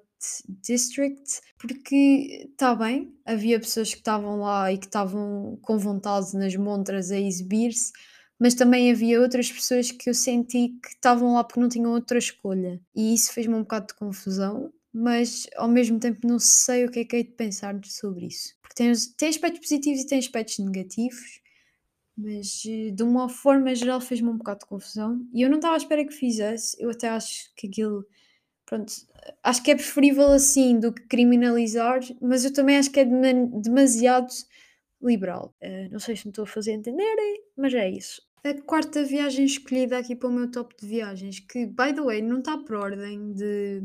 District, 0.47 1.39
porque 1.57 2.49
está 2.51 2.75
bem, 2.75 3.13
havia 3.25 3.59
pessoas 3.59 3.91
que 3.91 3.99
estavam 3.99 4.39
lá 4.39 4.71
e 4.71 4.77
que 4.77 4.85
estavam 4.85 5.57
com 5.61 5.77
vontade 5.77 6.35
nas 6.35 6.55
montras 6.55 7.09
a 7.09 7.17
exibir-se, 7.17 7.91
mas 8.37 8.53
também 8.53 8.91
havia 8.91 9.21
outras 9.21 9.51
pessoas 9.51 9.91
que 9.91 10.09
eu 10.09 10.13
senti 10.13 10.69
que 10.81 10.89
estavam 10.89 11.33
lá 11.33 11.43
porque 11.43 11.59
não 11.59 11.69
tinham 11.69 11.91
outra 11.91 12.17
escolha. 12.17 12.81
E 12.95 13.13
isso 13.13 13.33
fez-me 13.33 13.55
um 13.55 13.61
bocado 13.61 13.87
de 13.87 13.95
confusão, 13.95 14.71
mas 14.93 15.47
ao 15.55 15.67
mesmo 15.67 15.99
tempo 15.99 16.27
não 16.27 16.39
sei 16.39 16.85
o 16.85 16.91
que 16.91 16.99
é 16.99 17.05
que 17.05 17.15
hei 17.15 17.23
de 17.23 17.31
pensar 17.31 17.79
sobre 17.85 18.27
isso. 18.27 18.55
Porque 18.61 18.75
tem, 18.75 18.91
tem 19.17 19.29
aspectos 19.29 19.61
positivos 19.61 20.01
e 20.01 20.07
tem 20.07 20.19
aspectos 20.19 20.59
negativos. 20.59 21.41
Mas 22.21 22.63
eh, 22.67 22.91
de 22.91 23.03
uma 23.03 23.29
forma 23.29 23.73
geral 23.73 24.01
fez-me 24.01 24.29
um 24.29 24.37
bocado 24.37 24.59
de 24.59 24.65
confusão 24.65 25.25
e 25.33 25.41
eu 25.41 25.49
não 25.49 25.57
estava 25.57 25.75
à 25.75 25.77
espera 25.77 26.05
que 26.05 26.13
fizesse. 26.13 26.75
Eu 26.79 26.89
até 26.89 27.07
acho 27.09 27.53
que 27.55 27.67
aquilo, 27.67 28.05
pronto, 28.65 28.91
acho 29.43 29.63
que 29.63 29.71
é 29.71 29.75
preferível 29.75 30.27
assim 30.27 30.79
do 30.79 30.93
que 30.93 31.07
criminalizar, 31.07 32.01
mas 32.21 32.43
eu 32.43 32.53
também 32.53 32.77
acho 32.77 32.91
que 32.91 32.99
é 32.99 33.05
demasiado 33.05 34.27
liberal. 35.01 35.55
Uh, 35.61 35.89
não 35.91 35.99
sei 35.99 36.15
se 36.15 36.25
me 36.25 36.31
estou 36.31 36.43
a 36.43 36.47
fazer 36.47 36.73
entender, 36.73 37.15
mas 37.55 37.73
é 37.73 37.89
isso. 37.89 38.21
A 38.43 38.53
quarta 38.61 39.03
viagem 39.03 39.45
escolhida 39.45 39.97
aqui 39.97 40.15
para 40.15 40.29
o 40.29 40.31
meu 40.31 40.49
top 40.49 40.75
de 40.77 40.87
viagens, 40.87 41.39
que, 41.39 41.65
by 41.65 41.93
the 41.93 42.01
way, 42.01 42.21
não 42.21 42.39
está 42.39 42.57
por 42.57 42.75
ordem 42.75 43.33
de 43.33 43.81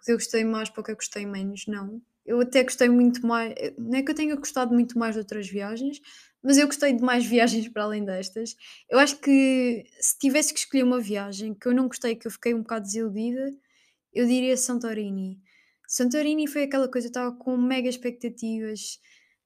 o 0.00 0.04
que 0.04 0.12
eu 0.12 0.16
gostei 0.16 0.44
mais 0.44 0.70
para 0.70 0.80
o 0.80 0.84
que 0.84 0.92
eu 0.92 0.96
gostei 0.96 1.26
menos, 1.26 1.66
não. 1.66 2.00
Eu 2.24 2.40
até 2.40 2.62
gostei 2.62 2.88
muito 2.88 3.24
mais, 3.26 3.54
não 3.78 3.98
é 3.98 4.02
que 4.02 4.10
eu 4.10 4.14
tenha 4.14 4.34
gostado 4.36 4.74
muito 4.74 4.98
mais 4.98 5.14
de 5.14 5.20
outras 5.20 5.48
viagens, 5.48 6.00
mas 6.46 6.58
eu 6.58 6.66
gostei 6.66 6.92
de 6.92 7.02
mais 7.02 7.26
viagens 7.26 7.68
para 7.68 7.82
além 7.82 8.04
destas. 8.04 8.56
Eu 8.88 9.00
acho 9.00 9.16
que 9.18 9.84
se 10.00 10.16
tivesse 10.16 10.54
que 10.54 10.60
escolher 10.60 10.84
uma 10.84 11.00
viagem 11.00 11.52
que 11.52 11.66
eu 11.66 11.74
não 11.74 11.88
gostei, 11.88 12.14
que 12.14 12.26
eu 12.26 12.30
fiquei 12.30 12.54
um 12.54 12.60
bocado 12.62 12.84
desiludida, 12.84 13.52
eu 14.14 14.26
diria 14.26 14.56
Santorini. 14.56 15.40
Santorini 15.88 16.46
foi 16.46 16.62
aquela 16.62 16.88
coisa, 16.88 17.08
eu 17.08 17.10
estava 17.10 17.32
com 17.36 17.56
mega 17.56 17.88
expectativas. 17.88 19.00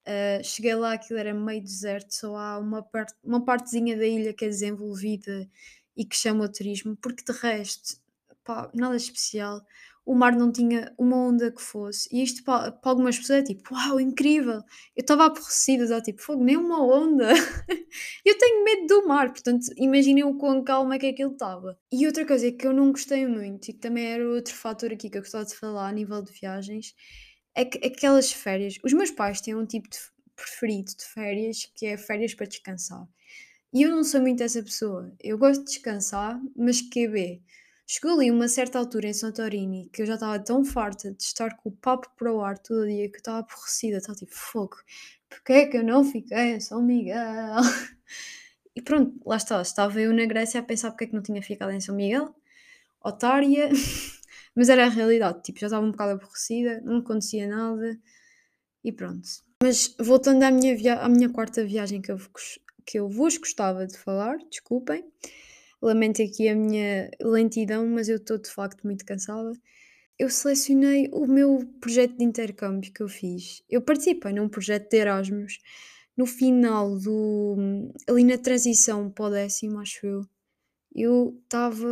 Uh, 0.06 0.44
cheguei 0.44 0.74
lá, 0.74 0.92
aquilo 0.92 1.18
era 1.18 1.32
meio 1.32 1.62
deserto, 1.62 2.14
só 2.14 2.36
há 2.36 2.58
uma, 2.58 2.82
parte, 2.82 3.14
uma 3.24 3.42
partezinha 3.42 3.96
da 3.96 4.06
ilha 4.06 4.34
que 4.34 4.44
é 4.44 4.48
desenvolvida 4.48 5.48
e 5.96 6.04
que 6.04 6.16
chama 6.16 6.44
o 6.44 6.52
turismo, 6.52 6.96
porque 6.96 7.24
de 7.24 7.38
resto 7.38 7.98
pá, 8.44 8.70
nada 8.74 8.96
especial. 8.96 9.64
O 10.04 10.14
mar 10.14 10.34
não 10.34 10.50
tinha 10.50 10.92
uma 10.98 11.16
onda 11.16 11.52
que 11.52 11.60
fosse. 11.60 12.08
E 12.12 12.22
isto 12.22 12.42
para, 12.42 12.72
para 12.72 12.90
algumas 12.90 13.18
pessoas 13.18 13.40
é 13.40 13.42
tipo, 13.42 13.74
uau, 13.74 14.00
incrível. 14.00 14.62
Eu 14.96 15.02
estava 15.02 15.26
aborrecida, 15.26 15.86
já 15.86 16.00
tipo, 16.00 16.22
fogo, 16.22 16.42
nem 16.42 16.56
uma 16.56 16.82
onda. 16.82 17.28
eu 18.24 18.38
tenho 18.38 18.64
medo 18.64 18.86
do 18.86 19.06
mar, 19.06 19.30
portanto, 19.30 19.66
imaginem 19.76 20.24
o 20.24 20.36
quão 20.36 20.64
calma 20.64 20.96
é 20.96 20.98
que 20.98 21.06
aquilo 21.06 21.32
estava. 21.32 21.78
E 21.92 22.06
outra 22.06 22.26
coisa 22.26 22.50
que 22.50 22.66
eu 22.66 22.72
não 22.72 22.90
gostei 22.90 23.26
muito, 23.26 23.68
e 23.68 23.72
que 23.72 23.80
também 23.80 24.06
era 24.06 24.28
outro 24.28 24.54
fator 24.54 24.92
aqui 24.92 25.10
que 25.10 25.18
eu 25.18 25.22
gostava 25.22 25.44
de 25.44 25.54
falar 25.54 25.88
a 25.88 25.92
nível 25.92 26.22
de 26.22 26.32
viagens, 26.32 26.94
é 27.54 27.64
que 27.64 27.86
aquelas 27.86 28.32
férias. 28.32 28.74
Os 28.84 28.92
meus 28.92 29.10
pais 29.10 29.40
têm 29.40 29.54
um 29.54 29.66
tipo 29.66 29.88
de 29.88 29.98
preferido 30.34 30.92
de 30.96 31.04
férias 31.04 31.70
que 31.74 31.86
é 31.86 31.96
férias 31.96 32.34
para 32.34 32.46
descansar. 32.46 33.06
E 33.72 33.82
eu 33.82 33.90
não 33.90 34.02
sou 34.02 34.20
muito 34.20 34.42
essa 34.42 34.62
pessoa. 34.62 35.12
Eu 35.20 35.38
gosto 35.38 35.60
de 35.60 35.70
descansar, 35.72 36.40
mas 36.56 36.80
QB. 36.80 37.42
Chegou 37.92 38.12
ali 38.12 38.30
uma 38.30 38.46
certa 38.46 38.78
altura 38.78 39.08
em 39.08 39.12
Santorini 39.12 39.90
que 39.92 40.02
eu 40.02 40.06
já 40.06 40.14
estava 40.14 40.38
tão 40.38 40.64
farta 40.64 41.10
de 41.10 41.24
estar 41.24 41.56
com 41.56 41.70
o 41.70 41.72
papo 41.72 42.08
para 42.16 42.32
o 42.32 42.40
ar 42.40 42.56
todo 42.56 42.82
o 42.82 42.86
dia 42.86 43.08
que 43.08 43.16
eu 43.16 43.18
estava 43.18 43.40
aborrecida, 43.40 43.96
estava 43.96 44.16
tipo, 44.16 44.32
fogo, 44.32 44.76
porque 45.28 45.52
é 45.52 45.66
que 45.66 45.76
eu 45.76 45.82
não 45.82 46.04
fiquei 46.04 46.54
em 46.54 46.60
São 46.60 46.80
Miguel? 46.80 47.16
E 48.76 48.80
pronto, 48.80 49.20
lá 49.26 49.36
está, 49.36 49.60
estava 49.60 50.00
eu 50.00 50.14
na 50.14 50.24
Grécia 50.24 50.60
a 50.60 50.62
pensar 50.62 50.92
porque 50.92 51.02
é 51.02 51.06
que 51.08 51.14
não 51.14 51.22
tinha 51.22 51.42
ficado 51.42 51.72
em 51.72 51.80
São 51.80 51.96
Miguel, 51.96 52.32
otária, 53.02 53.68
mas 54.54 54.68
era 54.68 54.86
a 54.86 54.88
realidade, 54.88 55.42
tipo, 55.42 55.58
já 55.58 55.66
estava 55.66 55.84
um 55.84 55.90
bocado 55.90 56.12
aborrecida, 56.12 56.80
não 56.82 56.98
acontecia 56.98 57.48
nada 57.48 57.98
e 58.84 58.92
pronto. 58.92 59.28
Mas 59.60 59.96
voltando 59.98 60.44
à 60.44 60.50
minha, 60.52 61.00
à 61.00 61.08
minha 61.08 61.28
quarta 61.28 61.64
viagem 61.64 62.00
que 62.00 62.12
eu, 62.12 62.18
que 62.86 63.00
eu 63.00 63.08
vos 63.08 63.36
gostava 63.36 63.84
de 63.84 63.98
falar, 63.98 64.38
desculpem, 64.48 65.04
lamento 65.82 66.22
aqui 66.22 66.48
a 66.48 66.54
minha 66.54 67.10
lentidão, 67.20 67.86
mas 67.86 68.08
eu 68.08 68.16
estou 68.16 68.38
de 68.38 68.50
facto 68.50 68.82
muito 68.84 69.04
cansada. 69.04 69.52
Eu 70.18 70.28
selecionei 70.28 71.08
o 71.12 71.26
meu 71.26 71.66
projeto 71.80 72.16
de 72.18 72.24
intercâmbio 72.24 72.92
que 72.92 73.02
eu 73.02 73.08
fiz. 73.08 73.62
Eu 73.70 73.80
participei 73.82 74.32
num 74.32 74.48
projeto 74.48 74.90
de 74.90 74.96
Erasmus 74.98 75.58
no 76.16 76.26
final 76.26 76.98
do. 76.98 77.56
ali 78.08 78.24
na 78.24 78.36
transição 78.36 79.10
para 79.10 79.24
o 79.24 79.30
décimo, 79.30 79.78
acho 79.78 80.06
eu. 80.06 80.22
Eu 80.94 81.40
estava. 81.44 81.88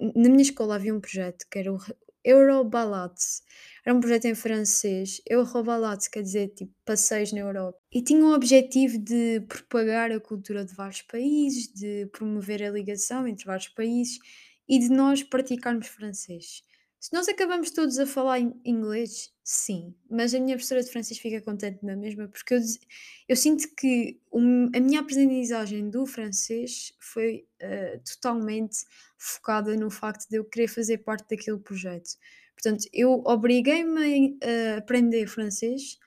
Na 0.00 0.28
minha 0.28 0.42
escola 0.42 0.76
havia 0.76 0.94
um 0.94 1.00
projeto 1.00 1.46
que 1.50 1.58
era 1.58 1.72
o 1.72 1.78
Eurobalats. 2.24 3.42
Era 3.84 3.94
um 3.94 4.00
projeto 4.00 4.24
em 4.26 4.34
francês. 4.34 5.20
Eurobalats 5.28 6.08
quer 6.08 6.22
dizer 6.22 6.48
tipo 6.54 6.72
passeios 6.84 7.32
na 7.32 7.40
Europa. 7.40 7.78
E 7.92 8.02
tinha 8.02 8.24
o 8.24 8.32
objetivo 8.34 8.98
de 8.98 9.40
propagar 9.42 10.10
a 10.10 10.20
cultura 10.20 10.64
de 10.64 10.74
vários 10.74 11.02
países, 11.02 11.68
de 11.72 12.06
promover 12.06 12.62
a 12.62 12.70
ligação 12.70 13.26
entre 13.26 13.44
vários 13.44 13.68
países 13.68 14.18
e 14.68 14.78
de 14.78 14.88
nós 14.88 15.22
praticarmos 15.22 15.86
francês. 15.88 16.62
Se 17.04 17.12
nós 17.12 17.28
acabamos 17.28 17.70
todos 17.70 17.98
a 17.98 18.06
falar 18.06 18.40
inglês, 18.64 19.30
sim, 19.44 19.94
mas 20.08 20.34
a 20.34 20.40
minha 20.40 20.56
professora 20.56 20.82
de 20.82 20.90
francês 20.90 21.20
fica 21.20 21.38
contente 21.42 21.84
na 21.84 21.94
mesma, 21.94 22.26
porque 22.28 22.54
eu, 22.54 22.60
eu 23.28 23.36
sinto 23.36 23.68
que 23.76 24.18
um, 24.32 24.70
a 24.74 24.80
minha 24.80 25.00
aprendizagem 25.00 25.90
do 25.90 26.06
francês 26.06 26.94
foi 26.98 27.46
uh, 27.62 28.00
totalmente 28.10 28.86
focada 29.18 29.76
no 29.76 29.90
facto 29.90 30.26
de 30.30 30.38
eu 30.38 30.46
querer 30.46 30.66
fazer 30.66 30.96
parte 30.96 31.28
daquele 31.28 31.58
projeto. 31.58 32.08
Portanto, 32.54 32.88
eu 32.90 33.22
obriguei-me 33.26 34.38
a 34.42 34.78
aprender 34.78 35.26
francês 35.26 35.98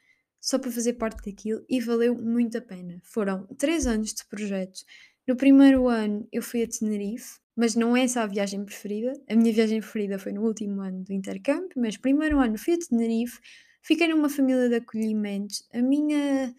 só 0.41 0.57
para 0.57 0.71
fazer 0.71 0.93
parte 0.93 1.29
daquilo 1.29 1.63
e 1.69 1.79
valeu 1.79 2.15
muito 2.15 2.57
a 2.57 2.61
pena. 2.61 2.99
Foram 3.03 3.45
três 3.55 3.85
anos 3.85 4.15
de 4.15 4.25
projeto. 4.25 4.79
No 5.27 5.35
primeiro 5.35 5.89
ano 5.89 6.25
eu 6.31 6.41
fui 6.41 6.63
a 6.63 6.67
Tenerife, 6.67 7.39
mas 7.55 7.75
não 7.75 7.97
é 7.97 8.03
essa 8.03 8.21
a 8.21 8.27
viagem 8.27 8.63
preferida. 8.63 9.11
A 9.29 9.35
minha 9.35 9.51
viagem 9.51 9.81
preferida 9.81 10.17
foi 10.17 10.31
no 10.31 10.41
último 10.41 10.81
ano 10.81 11.03
do 11.03 11.11
intercâmbio, 11.11 11.73
mas 11.75 11.97
primeiro 11.97 12.39
ano 12.39 12.57
fui 12.57 12.75
a 12.75 12.77
Tenerife, 12.77 13.39
fiquei 13.81 14.07
numa 14.07 14.29
família 14.29 14.69
de 14.69 14.75
acolhimento. 14.75 15.55
A 15.73 15.81
minha 15.81 16.55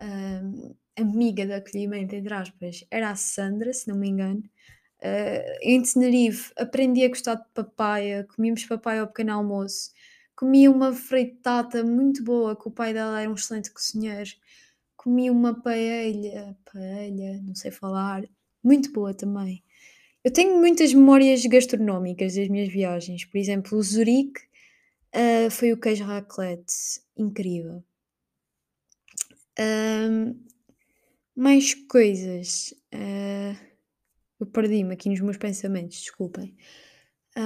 uh, 0.00 0.76
amiga 0.98 1.46
de 1.46 1.52
acolhimento, 1.52 2.14
entre 2.16 2.34
aspas, 2.34 2.84
era 2.90 3.10
a 3.10 3.16
Sandra, 3.16 3.72
se 3.72 3.86
não 3.88 3.96
me 3.96 4.08
engano. 4.08 4.42
Uh, 5.02 5.58
em 5.62 5.80
Tenerife 5.82 6.52
aprendi 6.56 7.04
a 7.04 7.08
gostar 7.08 7.36
de 7.36 7.48
papaya, 7.54 8.26
comíamos 8.34 8.64
papaya 8.66 9.02
ao 9.02 9.06
pequeno 9.06 9.34
almoço, 9.34 9.92
comia 10.34 10.70
uma 10.70 10.92
freitata 10.92 11.84
muito 11.84 12.24
boa, 12.24 12.56
que 12.56 12.66
o 12.66 12.70
pai 12.72 12.92
dela 12.92 13.20
era 13.20 13.30
um 13.30 13.34
excelente 13.34 13.70
cozinheiro, 13.70 14.30
comi 15.00 15.30
uma 15.30 15.58
paella, 15.58 16.54
paella, 16.70 17.40
não 17.42 17.54
sei 17.54 17.70
falar, 17.70 18.22
muito 18.62 18.92
boa 18.92 19.14
também. 19.14 19.64
Eu 20.22 20.30
tenho 20.30 20.58
muitas 20.58 20.92
memórias 20.92 21.42
gastronómicas 21.46 22.34
das 22.34 22.48
minhas 22.48 22.70
viagens. 22.70 23.24
Por 23.24 23.38
exemplo, 23.38 23.82
Zurique 23.82 24.42
uh, 25.14 25.50
foi 25.50 25.72
o 25.72 25.80
queijo 25.80 26.04
raclette, 26.04 27.00
incrível. 27.16 27.82
Mais 31.34 31.72
coisas. 31.72 32.74
Uh, 32.92 33.56
eu 34.38 34.46
perdi-me 34.48 34.92
aqui 34.92 35.08
nos 35.08 35.20
meus 35.20 35.38
pensamentos, 35.38 35.98
desculpem. 35.98 36.54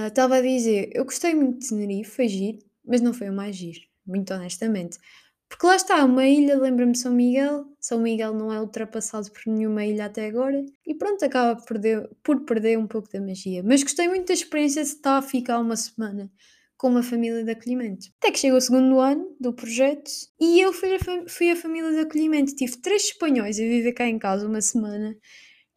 Estava 0.09 0.39
a 0.39 0.41
dizer, 0.41 0.91
eu 0.93 1.05
gostei 1.05 1.37
muito 1.37 1.61
de 1.61 1.69
Tenerife, 1.69 2.11
foi 2.11 2.27
giro, 2.27 2.59
mas 2.85 3.01
não 3.01 3.15
foi 3.15 3.31
o 3.31 3.33
mais 3.33 3.55
giro, 3.55 3.81
muito 4.05 4.35
honestamente. 4.35 4.99
Porque 5.49 5.67
lá 5.67 5.77
está, 5.77 6.05
uma 6.05 6.27
ilha, 6.27 6.59
lembra-me 6.59 6.97
São 6.97 7.13
Miguel. 7.13 7.67
São 7.81 8.01
Miguel 8.01 8.35
não 8.35 8.53
é 8.53 8.61
ultrapassado 8.61 9.31
por 9.31 9.43
nenhuma 9.47 9.85
ilha 9.85 10.07
até 10.07 10.27
agora. 10.27 10.65
E 10.87 10.95
pronto, 10.95 11.25
acaba 11.25 11.57
por 11.57 11.67
perder, 11.67 12.11
por 12.23 12.45
perder 12.45 12.79
um 12.79 12.87
pouco 12.87 13.09
da 13.13 13.21
magia. 13.21 13.63
Mas 13.63 13.83
gostei 13.83 14.09
muito 14.09 14.29
da 14.29 14.35
experiência 14.35 14.83
de 14.83 14.89
estar 14.89 15.19
a 15.19 15.23
ficar 15.23 15.61
uma 15.61 15.77
semana 15.77 16.31
com 16.77 16.89
uma 16.89 17.03
família 17.03 17.45
de 17.45 17.51
acolhimento. 17.51 18.07
Até 18.19 18.33
que 18.33 18.39
chegou 18.39 18.59
o 18.59 18.61
segundo 18.61 18.99
ano 18.99 19.35
do 19.41 19.53
projeto 19.53 20.11
e 20.41 20.61
eu 20.61 20.73
fui 20.73 20.95
a, 20.95 20.99
fui 21.29 21.51
a 21.51 21.57
família 21.57 21.91
de 21.91 21.99
acolhimento. 22.01 22.55
Tive 22.55 22.77
três 22.81 23.05
espanhóis 23.05 23.59
a 23.59 23.63
viver 23.63 23.93
cá 23.93 24.07
em 24.07 24.19
casa 24.19 24.47
uma 24.49 24.61
semana. 24.61 25.17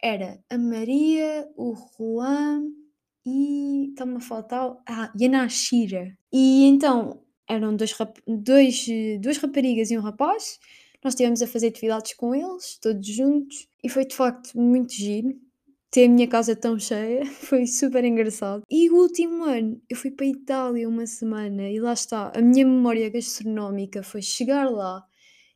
Era 0.02 0.38
a 0.50 0.58
Maria, 0.58 1.48
o 1.56 1.74
Juan 1.74 2.62
e. 3.26 3.90
está-me 3.90 4.16
a 4.16 4.20
faltar. 4.20 4.76
Ah, 4.88 5.12
e 5.18 5.26
a 5.26 5.28
Nashira. 5.28 6.16
E 6.32 6.64
então 6.66 7.22
eram 7.48 7.74
dois, 7.74 7.96
dois, 8.26 8.86
duas 9.20 9.38
raparigas 9.38 9.90
e 9.90 9.98
um 9.98 10.00
rapaz. 10.02 10.58
Nós 11.02 11.14
estivemos 11.14 11.40
a 11.42 11.46
fazer 11.46 11.68
atividades 11.68 12.14
com 12.14 12.34
eles, 12.34 12.78
todos 12.80 13.06
juntos, 13.06 13.68
e 13.82 13.88
foi 13.88 14.04
de 14.04 14.14
facto 14.14 14.58
muito 14.58 14.92
giro. 14.92 15.34
Ter 15.90 16.04
a 16.04 16.08
minha 16.08 16.28
casa 16.28 16.54
tão 16.54 16.78
cheia, 16.78 17.24
foi 17.40 17.66
super 17.66 18.04
engraçado. 18.04 18.62
E 18.70 18.90
o 18.90 18.96
último 18.96 19.44
ano, 19.44 19.80
eu 19.88 19.96
fui 19.96 20.10
para 20.10 20.26
a 20.26 20.28
Itália 20.28 20.88
uma 20.88 21.06
semana 21.06 21.70
e 21.70 21.80
lá 21.80 21.94
está, 21.94 22.30
a 22.34 22.42
minha 22.42 22.66
memória 22.66 23.08
gastronómica 23.08 24.02
foi 24.02 24.20
chegar 24.20 24.70
lá, 24.70 25.02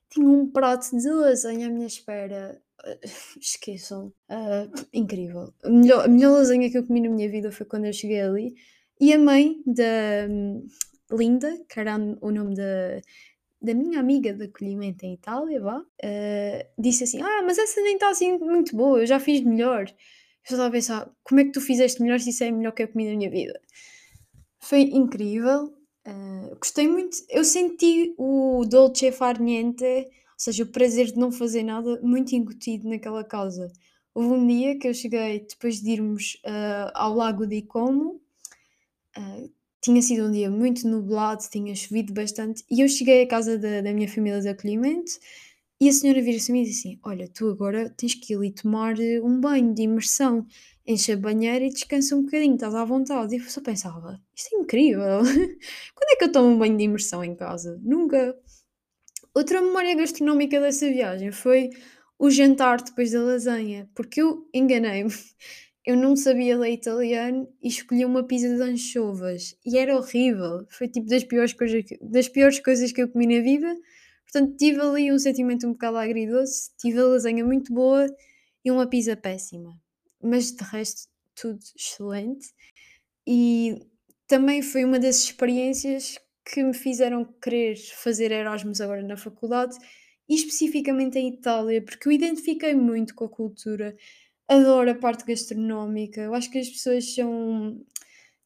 tinha 0.09 0.27
um 0.27 0.51
prato 0.51 0.97
de 0.97 1.11
lasanha 1.11 1.67
à 1.67 1.71
minha 1.71 1.87
espera. 1.87 2.61
Esqueçam, 3.41 4.13
uh, 4.31 4.87
incrível. 4.93 5.53
A 5.63 5.71
melhor, 5.71 6.05
a 6.05 6.09
melhor 6.09 6.33
lasanha 6.33 6.71
que 6.71 6.79
eu 6.79 6.87
comi 6.87 7.01
na 7.01 7.11
minha 7.11 7.29
vida 7.31 7.53
foi 7.53 7.67
quando 7.67 7.85
eu 7.85 7.93
cheguei 7.93 8.21
ali. 8.21 8.55
E 9.01 9.13
a 9.13 9.19
mãe 9.19 9.61
da, 9.67 10.29
Linda, 11.13 11.65
que 11.69 11.79
era 11.79 11.97
o 12.21 12.31
nome 12.31 12.55
da, 12.55 13.01
da 13.61 13.75
minha 13.75 14.01
amiga 14.01 14.33
de 14.33 14.45
acolhimento 14.45 15.05
em 15.05 15.15
Itália, 15.15 15.61
vá, 15.61 15.79
uh, 15.79 16.67
disse 16.79 17.05
assim: 17.05 17.23
Ah, 17.23 17.43
mas 17.45 17.59
essa 17.59 17.81
nem 17.81 17.95
está 17.95 18.11
assim 18.11 18.39
muito 18.39 18.77
boa, 18.77 19.01
eu 19.01 19.07
já 19.07 19.21
fiz 19.21 19.41
melhor. 19.43 19.89
Eu 19.89 19.95
estava 20.45 20.67
a 20.67 20.71
pensar: 20.71 21.11
como 21.23 21.41
é 21.41 21.45
que 21.45 21.53
tu 21.53 21.61
fizeste 21.61 22.03
melhor 22.03 22.19
se 22.19 22.31
isso 22.31 22.43
é 22.43 22.51
melhor 22.51 22.73
que 22.73 22.83
eu 22.83 22.89
comi 22.89 23.09
na 23.09 23.17
minha 23.17 23.31
vida? 23.31 23.61
Foi 24.59 24.81
incrível, 24.81 25.75
uh, 26.07 26.57
gostei 26.57 26.89
muito. 26.89 27.17
Eu 27.29 27.45
senti 27.45 28.15
o 28.19 28.65
dolce 28.69 29.13
far 29.13 29.41
niente, 29.41 29.85
ou 29.85 30.11
seja, 30.37 30.65
o 30.65 30.67
prazer 30.67 31.07
de 31.07 31.19
não 31.19 31.31
fazer 31.31 31.63
nada, 31.63 32.01
muito 32.03 32.35
incutido 32.35 32.89
naquela 32.89 33.23
casa. 33.23 33.71
Houve 34.15 34.35
um 34.35 34.47
dia 34.47 34.79
que 34.79 34.89
eu 34.89 34.95
cheguei, 34.95 35.47
depois 35.49 35.81
de 35.81 35.91
irmos 35.93 36.35
uh, 36.45 36.91
ao 36.95 37.15
Lago 37.15 37.47
de 37.47 37.63
Como, 37.63 38.21
tinha 39.83 40.01
sido 40.01 40.27
um 40.29 40.33
dia 40.33 40.51
muito 40.51 40.87
nublado, 40.89 41.43
tinha 41.51 41.75
chovido 41.75 42.13
bastante, 42.15 42.65
e 42.71 42.81
eu 42.83 42.89
cheguei 42.89 43.25
à 43.25 43.27
casa 43.27 43.59
da, 43.59 43.81
da 43.81 43.93
minha 43.93 44.09
família 44.09 44.41
de 44.41 44.49
acolhimento 44.49 45.13
e 45.83 45.89
a 45.89 45.93
senhora 45.93 46.23
vira-se 46.23 46.53
a 46.53 46.55
mim 46.55 46.63
e 46.63 46.65
disse 46.65 46.89
assim: 46.89 47.01
Olha, 47.05 47.29
tu 47.29 47.51
agora 47.51 47.91
tens 47.91 48.15
que 48.15 48.33
ir 48.33 48.37
ali 48.37 48.53
tomar 48.53 49.01
eh, 49.01 49.21
um 49.21 49.41
banho 49.41 49.75
de 49.75 49.83
imersão, 49.83 50.47
enche 50.87 51.11
a 51.11 51.17
banheira 51.17 51.65
e 51.65 51.71
descansa 51.71 52.15
um 52.15 52.23
bocadinho, 52.23 52.55
estás 52.55 52.73
à 52.73 52.85
vontade. 52.85 53.35
E 53.35 53.41
eu 53.41 53.45
só 53.51 53.61
pensava: 53.61 54.21
Isto 54.33 54.55
é 54.55 54.59
incrível! 54.61 55.19
Quando 55.97 56.11
é 56.13 56.17
que 56.17 56.25
eu 56.25 56.31
tomo 56.31 56.51
um 56.51 56.59
banho 56.59 56.77
de 56.77 56.85
imersão 56.85 57.25
em 57.25 57.35
casa? 57.35 57.81
Nunca! 57.83 58.39
Outra 59.35 59.61
memória 59.61 59.97
gastronómica 59.97 60.61
dessa 60.61 60.89
viagem 60.89 61.33
foi 61.33 61.71
o 62.17 62.31
jantar 62.31 62.81
depois 62.81 63.11
da 63.11 63.21
lasanha, 63.21 63.91
porque 63.93 64.23
eu 64.23 64.49
enganei-me 64.55 65.11
eu 65.85 65.97
não 65.97 66.15
sabia 66.15 66.57
ler 66.57 66.73
italiano 66.73 67.49
e 67.61 67.69
escolhi 67.69 68.05
uma 68.05 68.25
pizza 68.25 68.49
de 68.49 68.63
anchovas 68.63 69.57
e 69.65 69.77
era 69.79 69.97
horrível. 69.97 70.65
Foi 70.71 70.89
tipo 70.89 71.09
das 71.09 71.25
piores, 71.25 71.53
coisas 71.53 71.85
que, 71.85 71.99
das 72.01 72.29
piores 72.29 72.61
coisas 72.61 72.93
que 72.93 73.03
eu 73.03 73.09
comi 73.09 73.27
na 73.27 73.43
vida. 73.43 73.77
Portanto, 74.25 74.57
tive 74.57 74.81
ali 74.81 75.13
um 75.13 75.19
sentimento 75.19 75.67
um 75.67 75.73
bocado 75.73 75.97
agridoce, 75.99 76.71
tive 76.79 77.01
a 77.01 77.05
lasanha 77.05 77.45
muito 77.45 77.73
boa 77.73 78.07
e 78.65 78.71
uma 78.71 78.87
pizza 78.87 79.17
péssima. 79.17 79.77
Mas 80.23 80.53
de 80.53 80.63
resto, 80.63 81.09
tudo 81.35 81.59
excelente. 81.77 82.49
E 83.27 83.85
também 84.29 84.63
foi 84.63 84.85
uma 84.85 84.99
das 84.99 85.17
experiências 85.25 86.19
que 86.45 86.63
me 86.63 86.75
fizeram 86.75 87.25
querer 87.43 87.77
fazer 87.77 88.31
Erasmus 88.31 88.81
agora 88.81 89.03
na 89.03 89.17
faculdade 89.17 89.77
e 90.29 90.35
especificamente 90.35 91.19
em 91.19 91.29
Itália, 91.29 91.83
porque 91.83 92.09
eu 92.09 92.13
identifiquei 92.13 92.75
muito 92.75 93.15
com 93.15 93.25
a 93.25 93.29
cultura, 93.29 93.97
adoro 94.53 94.91
a 94.91 94.95
parte 94.95 95.25
gastronómica, 95.25 96.21
eu 96.21 96.35
acho 96.35 96.51
que 96.51 96.59
as 96.59 96.69
pessoas 96.69 97.15
são 97.15 97.81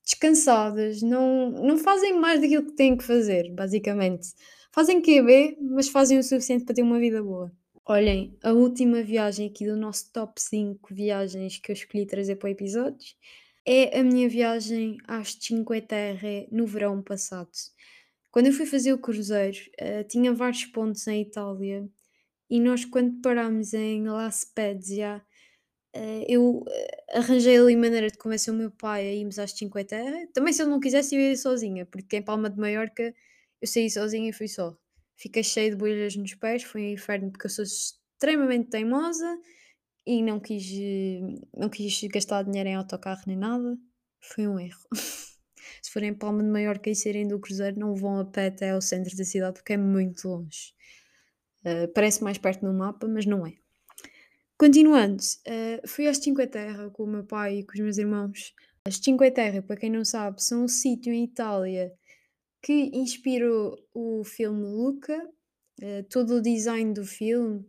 descansadas, 0.04 1.02
não, 1.02 1.50
não 1.50 1.78
fazem 1.78 2.18
mais 2.18 2.40
daquilo 2.40 2.66
que 2.66 2.72
têm 2.76 2.96
que 2.96 3.04
fazer, 3.04 3.50
basicamente. 3.52 4.28
Fazem 4.72 5.00
QB, 5.00 5.58
mas 5.60 5.88
fazem 5.88 6.18
o 6.18 6.22
suficiente 6.22 6.64
para 6.64 6.74
ter 6.74 6.82
uma 6.82 6.98
vida 6.98 7.22
boa. 7.22 7.52
Olhem, 7.84 8.36
a 8.42 8.52
última 8.52 9.02
viagem 9.02 9.48
aqui 9.48 9.64
do 9.66 9.76
nosso 9.76 10.12
top 10.12 10.40
5 10.40 10.94
viagens 10.94 11.58
que 11.58 11.70
eu 11.70 11.74
escolhi 11.74 12.06
trazer 12.06 12.36
para 12.36 12.48
o 12.48 12.50
episódio 12.50 13.14
é 13.64 13.98
a 13.98 14.04
minha 14.04 14.28
viagem 14.28 14.96
às 15.06 15.36
Cinque 15.40 15.80
Terre 15.80 16.48
no 16.52 16.66
verão 16.66 17.02
passado. 17.02 17.50
Quando 18.30 18.46
eu 18.46 18.52
fui 18.52 18.66
fazer 18.66 18.92
o 18.92 18.98
cruzeiro, 18.98 19.58
eh, 19.78 20.04
tinha 20.04 20.32
vários 20.32 20.64
pontos 20.66 21.06
em 21.06 21.22
Itália 21.22 21.88
e 22.48 22.60
nós, 22.60 22.84
quando 22.84 23.20
parámos 23.20 23.74
em 23.74 24.04
La 24.04 24.30
Spezia, 24.30 25.22
eu 26.28 26.64
eh, 26.68 27.18
arranjei 27.18 27.56
ali 27.58 27.76
maneira 27.76 28.10
de 28.10 28.18
convencer 28.18 28.52
o 28.52 28.56
meu 28.56 28.70
pai 28.70 29.06
a 29.08 29.12
irmos 29.12 29.38
às 29.38 29.52
Cinque 29.52 29.84
Terre. 29.84 30.26
Também, 30.28 30.52
se 30.52 30.62
ele 30.62 30.70
não 30.70 30.80
quisesse, 30.80 31.14
eu 31.14 31.20
ia 31.20 31.36
sozinha, 31.36 31.86
porque 31.86 32.16
em 32.16 32.22
Palma 32.22 32.50
de 32.50 32.58
Maiorca 32.58 33.14
eu 33.60 33.68
saí 33.68 33.90
sozinha 33.90 34.30
e 34.30 34.32
fui 34.32 34.48
só. 34.48 34.76
Fiquei 35.16 35.42
cheio 35.42 35.70
de 35.70 35.76
bolhas 35.76 36.16
nos 36.16 36.34
pés, 36.34 36.62
foi 36.62 36.82
um 36.82 36.92
inferno 36.92 37.30
porque 37.30 37.46
eu 37.46 37.50
sou 37.50 37.64
extremamente 37.64 38.70
teimosa 38.70 39.38
e 40.06 40.22
não 40.22 40.40
quis, 40.40 40.64
não 41.56 41.68
quis 41.68 42.00
gastar 42.04 42.42
dinheiro 42.44 42.68
em 42.68 42.74
autocarro 42.74 43.22
nem 43.26 43.36
nada. 43.36 43.78
Foi 44.20 44.46
um 44.46 44.58
erro. 44.60 44.80
Se 45.82 45.90
forem 45.90 46.10
em 46.10 46.14
Palma 46.14 46.42
de 46.42 46.48
Maiorca 46.48 46.90
e 46.90 46.94
saírem 46.94 47.26
do 47.28 47.40
cruzeiro, 47.40 47.78
não 47.78 47.94
vão 47.94 48.20
a 48.20 48.24
pé 48.24 48.48
até 48.48 48.70
ao 48.70 48.80
centro 48.80 49.16
da 49.16 49.24
cidade 49.24 49.54
porque 49.54 49.72
é 49.74 49.76
muito 49.76 50.28
longe. 50.28 50.74
Uh, 51.64 51.88
parece 51.94 52.22
mais 52.22 52.38
perto 52.38 52.64
no 52.64 52.72
mapa, 52.72 53.08
mas 53.08 53.26
não 53.26 53.46
é. 53.46 53.54
Continuando, 54.58 55.22
uh, 55.46 55.86
fui 55.86 56.06
às 56.06 56.16
Cinque 56.16 56.46
Terre 56.46 56.88
com 56.90 57.04
o 57.04 57.06
meu 57.06 57.22
pai 57.22 57.58
e 57.58 57.62
com 57.62 57.74
os 57.74 57.80
meus 57.80 57.98
irmãos. 57.98 58.54
As 58.86 58.96
Cinque 58.96 59.30
Terre, 59.30 59.60
para 59.60 59.76
quem 59.76 59.90
não 59.90 60.02
sabe, 60.02 60.42
são 60.42 60.64
um 60.64 60.68
sítio 60.68 61.12
em 61.12 61.24
Itália 61.24 61.92
que 62.62 62.90
inspirou 62.94 63.76
o 63.92 64.24
filme 64.24 64.64
Luca. 64.64 65.14
Uh, 65.82 66.02
todo 66.08 66.36
o 66.36 66.40
design 66.40 66.94
do 66.94 67.04
filme, 67.04 67.66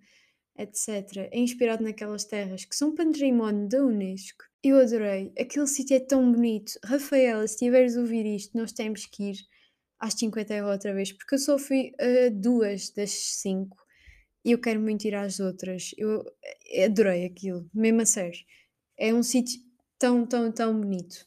etc., 0.58 1.28
é 1.30 1.38
inspirado 1.38 1.84
naquelas 1.84 2.23
terras 2.23 2.63
que 2.63 2.73
são 2.73 2.95
património 2.95 3.67
da 3.67 3.84
Unesco. 3.84 4.45
Eu 4.63 4.80
adorei. 4.80 5.34
Aquele 5.38 5.67
sítio 5.67 5.97
é 5.97 6.00
tão 6.00 6.32
bonito. 6.32 6.71
Rafaela, 6.86 7.45
se 7.45 7.56
estiveres 7.56 7.97
a 7.97 8.00
ouvir 8.00 8.26
isto, 8.26 8.58
nós 8.58 8.71
temos 8.71 9.06
que 9.06 9.32
ir 9.32 9.38
às 10.00 10.13
50 10.13 10.65
outra 10.65 10.93
vez, 10.93 11.12
porque 11.12 11.36
eu 11.36 11.39
só 11.39 11.60
fui 11.60 11.91
a 12.00 12.30
duas 12.32 12.91
das 12.91 13.12
cinco 13.12 13.87
e 14.47 14.53
eu 14.53 14.60
quero 14.60 14.79
muito 14.79 15.03
ir 15.03 15.13
às 15.13 15.41
outras. 15.41 15.91
Eu 15.97 16.23
adorei 16.86 17.25
aquilo, 17.25 17.69
mesmo 17.73 18.01
a 18.01 18.05
sério. 18.05 18.39
É 18.97 19.13
um 19.13 19.21
sítio 19.21 19.60
tão, 19.99 20.25
tão, 20.25 20.49
tão 20.53 20.79
bonito. 20.79 21.17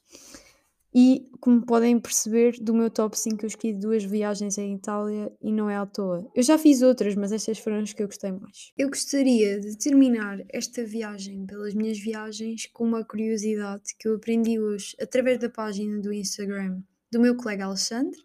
E, 0.94 1.30
como 1.38 1.66
podem 1.66 2.00
perceber, 2.00 2.58
do 2.58 2.72
meu 2.72 2.88
top 2.90 3.16
5 3.16 3.44
eu 3.44 3.46
escolhi 3.46 3.74
duas 3.74 4.02
viagens 4.04 4.56
em 4.56 4.74
Itália 4.74 5.30
e 5.38 5.52
não 5.52 5.68
é 5.68 5.76
à 5.76 5.84
toa. 5.84 6.26
Eu 6.34 6.42
já 6.42 6.56
fiz 6.56 6.80
outras, 6.80 7.14
mas 7.14 7.30
estas 7.30 7.58
foram 7.58 7.80
as 7.80 7.92
que 7.92 8.02
eu 8.02 8.06
gostei 8.06 8.32
mais. 8.32 8.72
Eu 8.76 8.88
gostaria 8.88 9.60
de 9.60 9.76
terminar 9.76 10.38
esta 10.48 10.82
viagem 10.82 11.44
pelas 11.44 11.74
minhas 11.74 11.98
viagens 11.98 12.70
com 12.72 12.84
uma 12.84 13.04
curiosidade 13.04 13.82
que 13.98 14.08
eu 14.08 14.16
aprendi 14.16 14.58
hoje 14.58 14.96
através 14.98 15.38
da 15.38 15.50
página 15.50 16.00
do 16.00 16.10
Instagram 16.10 16.82
do 17.12 17.20
meu 17.20 17.36
colega 17.36 17.66
Alexandre, 17.66 18.18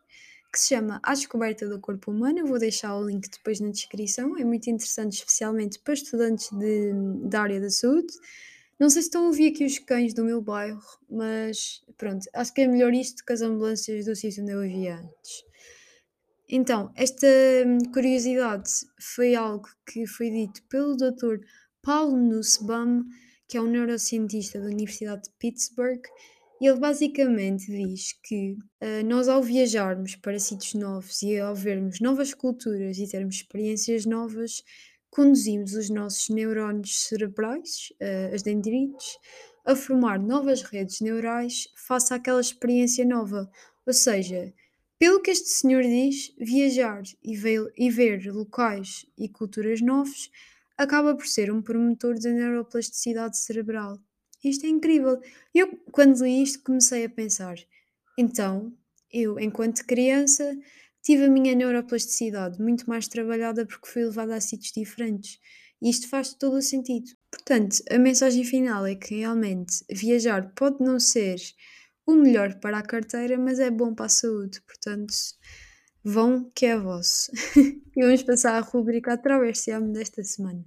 que 0.55 0.61
se 0.61 0.69
chama 0.69 1.01
A 1.03 1.13
Descoberta 1.13 1.67
do 1.67 1.81
Corpo 1.81 2.11
Humano. 2.11 2.39
Eu 2.39 2.47
vou 2.47 2.57
deixar 2.57 2.95
o 2.95 3.05
link 3.05 3.29
depois 3.29 3.59
na 3.59 3.69
descrição. 3.69 4.37
É 4.37 4.45
muito 4.45 4.69
interessante, 4.69 5.15
especialmente 5.15 5.77
para 5.79 5.93
estudantes 5.93 6.49
de, 6.49 6.93
da 7.25 7.41
área 7.41 7.59
da 7.59 7.69
saúde. 7.69 8.13
Não 8.79 8.89
sei 8.89 9.01
se 9.01 9.09
estão 9.09 9.25
a 9.25 9.27
ouvir 9.27 9.51
aqui 9.51 9.65
os 9.65 9.79
cães 9.79 10.13
do 10.13 10.23
meu 10.23 10.41
bairro, 10.41 10.81
mas 11.09 11.83
pronto, 11.97 12.25
acho 12.33 12.53
que 12.53 12.61
é 12.61 12.67
melhor 12.67 12.93
isto 12.93 13.25
que 13.25 13.33
as 13.33 13.41
ambulâncias 13.41 14.05
do 14.05 14.15
sítio 14.15 14.43
onde 14.43 14.53
eu 14.53 14.61
vivia 14.61 14.95
antes. 14.95 15.43
Então, 16.47 16.89
esta 16.95 17.27
hum, 17.65 17.91
curiosidade 17.93 18.69
foi 18.97 19.35
algo 19.35 19.67
que 19.85 20.07
foi 20.07 20.29
dito 20.29 20.63
pelo 20.69 20.95
Dr. 20.95 21.39
Paul 21.81 22.15
Nussbaum, 22.15 23.03
que 23.45 23.57
é 23.57 23.61
um 23.61 23.67
neurocientista 23.67 24.57
da 24.59 24.67
Universidade 24.67 25.23
de 25.23 25.31
Pittsburgh, 25.37 26.01
ele 26.65 26.79
basicamente 26.79 27.65
diz 27.67 28.13
que 28.23 28.53
uh, 28.53 29.05
nós, 29.05 29.27
ao 29.27 29.41
viajarmos 29.41 30.15
para 30.15 30.39
sítios 30.39 30.73
novos 30.73 31.21
e 31.21 31.39
ao 31.39 31.55
vermos 31.55 31.99
novas 31.99 32.33
culturas 32.33 32.97
e 32.97 33.09
termos 33.09 33.35
experiências 33.35 34.05
novas, 34.05 34.63
conduzimos 35.09 35.73
os 35.73 35.89
nossos 35.89 36.29
neurónios 36.29 37.07
cerebrais, 37.07 37.93
uh, 38.01 38.33
as 38.33 38.41
dendrites, 38.41 39.17
a 39.65 39.75
formar 39.75 40.19
novas 40.19 40.61
redes 40.61 41.01
neurais 41.01 41.67
face 41.75 42.13
àquela 42.13 42.41
experiência 42.41 43.05
nova. 43.05 43.49
Ou 43.85 43.93
seja, 43.93 44.53
pelo 44.99 45.21
que 45.21 45.31
este 45.31 45.49
senhor 45.49 45.83
diz, 45.83 46.33
viajar 46.37 47.03
e 47.23 47.35
e 47.77 47.89
ver 47.89 48.25
locais 48.31 49.05
e 49.17 49.27
culturas 49.27 49.81
novos 49.81 50.29
acaba 50.77 51.15
por 51.15 51.27
ser 51.27 51.51
um 51.51 51.61
promotor 51.61 52.19
da 52.19 52.29
neuroplasticidade 52.29 53.37
cerebral. 53.37 53.99
Isto 54.49 54.65
é 54.65 54.69
incrível. 54.69 55.19
Eu, 55.53 55.77
quando 55.91 56.23
li 56.23 56.43
isto, 56.43 56.63
comecei 56.63 57.05
a 57.05 57.09
pensar: 57.09 57.55
então, 58.17 58.71
eu, 59.11 59.39
enquanto 59.39 59.85
criança, 59.85 60.57
tive 61.01 61.25
a 61.25 61.29
minha 61.29 61.55
neuroplasticidade 61.55 62.61
muito 62.61 62.87
mais 62.89 63.07
trabalhada 63.07 63.65
porque 63.65 63.87
fui 63.87 64.05
levada 64.05 64.35
a 64.35 64.41
sítios 64.41 64.71
diferentes. 64.71 65.39
E 65.81 65.89
isto 65.89 66.07
faz 66.07 66.33
todo 66.33 66.57
o 66.57 66.61
sentido. 66.61 67.11
Portanto, 67.29 67.77
a 67.91 67.97
mensagem 67.97 68.43
final 68.43 68.85
é 68.85 68.95
que 68.95 69.15
realmente 69.15 69.83
viajar 69.91 70.53
pode 70.55 70.83
não 70.83 70.99
ser 70.99 71.37
o 72.05 72.13
melhor 72.13 72.59
para 72.59 72.77
a 72.77 72.83
carteira, 72.83 73.37
mas 73.37 73.59
é 73.59 73.69
bom 73.69 73.93
para 73.93 74.05
a 74.05 74.09
saúde. 74.09 74.61
Portanto, 74.61 75.13
vão 76.03 76.49
que 76.55 76.65
é 76.65 76.77
vosso. 76.77 77.31
e 77.95 78.01
vamos 78.03 78.23
passar 78.23 78.55
à 78.55 78.59
rubrica 78.59 79.13
Atravesse-me 79.13 79.91
desta 79.91 80.23
semana. 80.23 80.63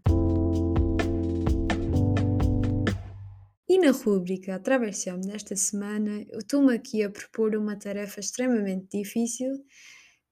E 3.69 3.79
na 3.79 3.91
rubrica 3.91 4.55
Atravesse-me 4.55 5.27
desta 5.27 5.55
semana, 5.55 6.25
eu 6.31 6.39
estou-me 6.39 6.75
aqui 6.75 7.03
a 7.03 7.11
propor 7.11 7.55
uma 7.55 7.77
tarefa 7.77 8.19
extremamente 8.19 8.99
difícil 8.99 9.63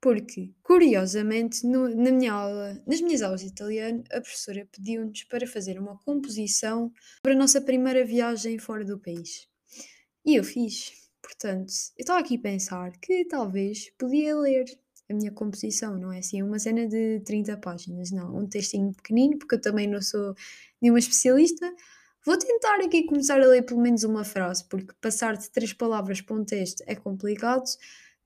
porque, 0.01 0.55
curiosamente, 0.62 1.66
no, 1.66 1.88
na 1.88 2.12
minha 2.12 2.33
aula, 2.33 2.83
nas 2.87 3.01
minhas 3.01 3.22
aulas 3.22 3.40
de 3.40 3.49
italiano, 3.49 4.05
a 4.12 4.20
professora 4.20 4.66
pediu-nos 4.70 5.25
para 5.25 5.46
fazer 5.46 5.79
uma 5.79 5.99
composição 5.99 6.92
para 7.22 7.33
a 7.33 7.37
nossa 7.37 7.61
primeira 7.61 8.05
viagem 8.05 8.59
fora 8.59 8.85
do 8.85 8.99
país. 8.99 9.49
E 10.25 10.37
eu 10.37 10.44
fiz. 10.44 10.92
Portanto, 11.20 11.72
eu 11.96 12.03
estava 12.03 12.20
aqui 12.20 12.37
a 12.37 12.40
pensar 12.40 12.92
que 13.01 13.25
talvez 13.25 13.90
podia 13.99 14.37
ler 14.37 14.64
a 15.11 15.14
minha 15.14 15.33
composição, 15.33 15.99
não 15.99 16.12
é 16.12 16.18
assim 16.18 16.42
uma 16.42 16.59
cena 16.59 16.87
de 16.87 17.20
30 17.20 17.57
páginas, 17.57 18.11
não, 18.11 18.37
um 18.37 18.46
textinho 18.46 18.92
pequenino, 18.92 19.38
porque 19.38 19.57
eu 19.57 19.61
também 19.61 19.88
não 19.88 20.01
sou 20.01 20.35
nenhuma 20.81 20.99
especialista. 20.99 21.66
Vou 22.26 22.36
tentar 22.36 22.80
aqui 22.80 23.04
começar 23.04 23.40
a 23.40 23.46
ler 23.46 23.62
pelo 23.62 23.80
menos 23.80 24.02
uma 24.02 24.24
frase, 24.24 24.64
porque 24.64 24.92
passar 25.00 25.36
de 25.36 25.48
três 25.48 25.72
palavras 25.72 26.20
para 26.20 26.34
um 26.34 26.44
texto 26.44 26.82
é 26.84 26.96
complicado, 26.96 27.62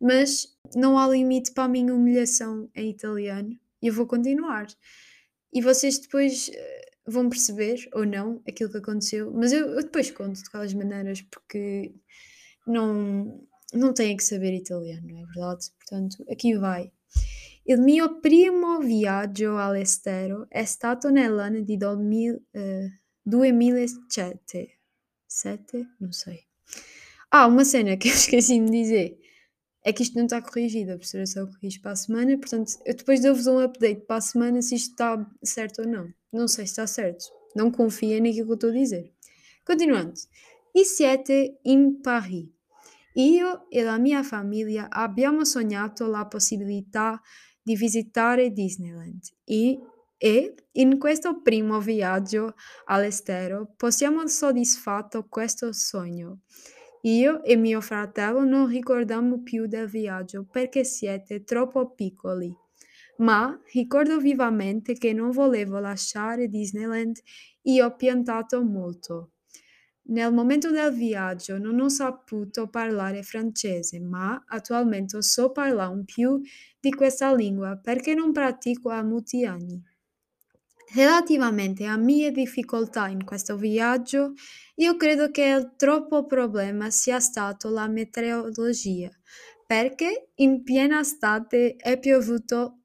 mas 0.00 0.56
não 0.74 0.98
há 0.98 1.06
limite 1.06 1.52
para 1.52 1.64
a 1.64 1.68
minha 1.68 1.94
humilhação 1.94 2.70
em 2.74 2.88
italiano 2.88 3.54
e 3.82 3.88
eu 3.88 3.92
vou 3.92 4.06
continuar. 4.06 4.66
E 5.52 5.60
vocês 5.60 5.98
depois 5.98 6.48
uh, 6.48 7.10
vão 7.10 7.28
perceber, 7.28 7.90
ou 7.92 8.06
não, 8.06 8.40
aquilo 8.48 8.70
que 8.70 8.78
aconteceu, 8.78 9.30
mas 9.34 9.52
eu, 9.52 9.68
eu 9.68 9.82
depois 9.82 10.10
conto 10.10 10.42
de 10.42 10.50
quais 10.50 10.72
maneiras, 10.72 11.20
porque 11.20 11.92
não, 12.66 13.46
não 13.74 13.92
têm 13.92 14.16
que 14.16 14.24
saber 14.24 14.54
italiano, 14.54 15.08
não 15.08 15.18
é 15.18 15.26
verdade? 15.26 15.66
Portanto, 15.78 16.24
aqui 16.30 16.56
vai. 16.56 16.90
Il 17.66 17.82
mio 17.82 18.18
primo 18.22 18.80
viaggio 18.80 19.58
all'estero 19.58 20.46
è 20.48 20.64
stato 20.64 21.10
nell'anno 21.10 21.60
di 21.60 21.76
2000, 21.76 22.34
uh, 22.54 22.99
2007. 23.31 24.69
Sete? 25.27 25.87
Não 26.01 26.12
sei. 26.12 26.40
Ah, 27.31 27.47
uma 27.47 27.64
cena 27.64 27.97
que 27.97 28.09
eu 28.09 28.12
esqueci 28.14 28.59
de 28.59 28.71
dizer 28.71 29.19
é 29.83 29.93
que 29.93 30.03
isto 30.03 30.16
não 30.16 30.25
está 30.25 30.43
corrigido, 30.43 30.93
a 30.93 31.27
só 31.27 31.47
corrige 31.47 31.81
para 31.81 31.93
a 31.93 31.97
semana, 31.97 32.37
portanto, 32.37 32.73
eu 32.85 32.95
depois 32.95 33.23
dou-vos 33.23 33.47
um 33.47 33.61
update 33.61 34.03
para 34.03 34.16
a 34.16 34.21
semana 34.21 34.61
se 34.61 34.75
isto 34.75 34.90
está 34.90 35.27
certo 35.43 35.83
ou 35.83 35.88
não. 35.88 36.12
Não 36.33 36.47
sei 36.47 36.66
se 36.66 36.73
está 36.73 36.87
certo. 36.87 37.25
Não 37.57 37.71
confiem 37.71 38.21
naquilo 38.21 38.47
que 38.47 38.53
eu 38.53 38.55
estou 38.55 38.71
a 38.71 38.75
dizer. 38.75 39.12
Continuando. 39.64 40.12
E 40.75 40.85
siete 40.85 41.59
in 41.64 42.03
Paris. 42.03 42.49
Io 43.16 43.66
e 43.71 43.83
la 43.83 43.99
mia 43.99 44.23
famiglia 44.23 44.88
abbiamo 44.88 45.45
sognato 45.45 46.07
la 46.07 46.27
possibilità 46.27 47.21
di 47.61 47.75
visitare 47.75 48.51
Disneyland 48.53 49.21
e, 49.45 49.79
e 50.22 50.54
in 50.72 50.98
questo 50.98 51.40
primo 51.40 51.80
viaggio 51.80 52.54
all'estero 52.85 53.72
possiamo 53.74 54.26
soddisfatto 54.26 55.26
questo 55.30 55.72
sogno. 55.72 56.40
Io 57.04 57.42
e 57.42 57.56
mio 57.56 57.80
fratello 57.80 58.44
non 58.44 58.66
ricordiamo 58.68 59.42
più 59.42 59.66
del 59.66 59.88
viaggio 59.88 60.44
perché 60.44 60.85
siete 60.85 61.42
troppo 61.42 61.94
piccoli, 61.94 62.54
ma 63.16 63.59
ricordo 63.72 64.18
vivamente 64.18 64.92
che 64.92 65.14
non 65.14 65.30
volevo 65.30 65.78
lasciare 65.78 66.48
Disneyland 66.48 67.16
e 67.62 67.83
ho 67.83 67.96
piantato 67.96 68.62
molto. 68.62 69.30
Nel 70.11 70.35
momento 70.35 70.70
del 70.70 70.92
viaggio 70.92 71.56
non 71.56 71.80
ho 71.80 71.88
saputo 71.88 72.68
parlare 72.68 73.22
francese, 73.22 74.00
ma 74.00 74.44
attualmente 74.46 75.22
so 75.22 75.50
parlare 75.50 75.94
un 75.94 76.04
più 76.04 76.38
di 76.78 76.90
questa 76.90 77.35
lingua 77.35 77.78
perché 77.78 78.12
non 78.12 78.33
pratico 78.33 78.90
há 78.90 79.02
molti 79.02 79.46
anni. 79.46 79.83
Relativamente 80.92 81.85
a 81.85 81.96
mie 81.96 82.33
difficoltà 82.33 83.07
in 83.07 83.24
questo 83.24 83.57
viaggio, 83.57 84.35
io 84.76 84.96
credo 84.96 85.31
che 85.31 85.44
il 85.44 85.74
troppo 85.76 86.26
problema 86.26 86.90
sia 86.90 87.20
stato 87.20 87.68
la 87.68 87.87
meteorologia, 87.87 89.09
perché 89.64 90.31
in 90.37 90.64
piena 90.64 91.00
estate 91.00 91.76
è 91.76 91.96
piovuto 91.98 92.81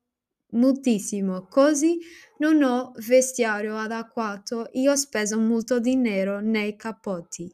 moltissimo, 0.51 1.47
così 1.47 1.97
non 2.37 2.61
ho 2.61 2.91
vestiario 3.07 3.75
adeguato 3.75 4.71
e 4.71 4.87
ho 4.87 4.95
speso 4.95 5.39
molto 5.39 5.79
dinero 5.79 6.39
nei 6.41 6.75
cappotti. 6.75 7.51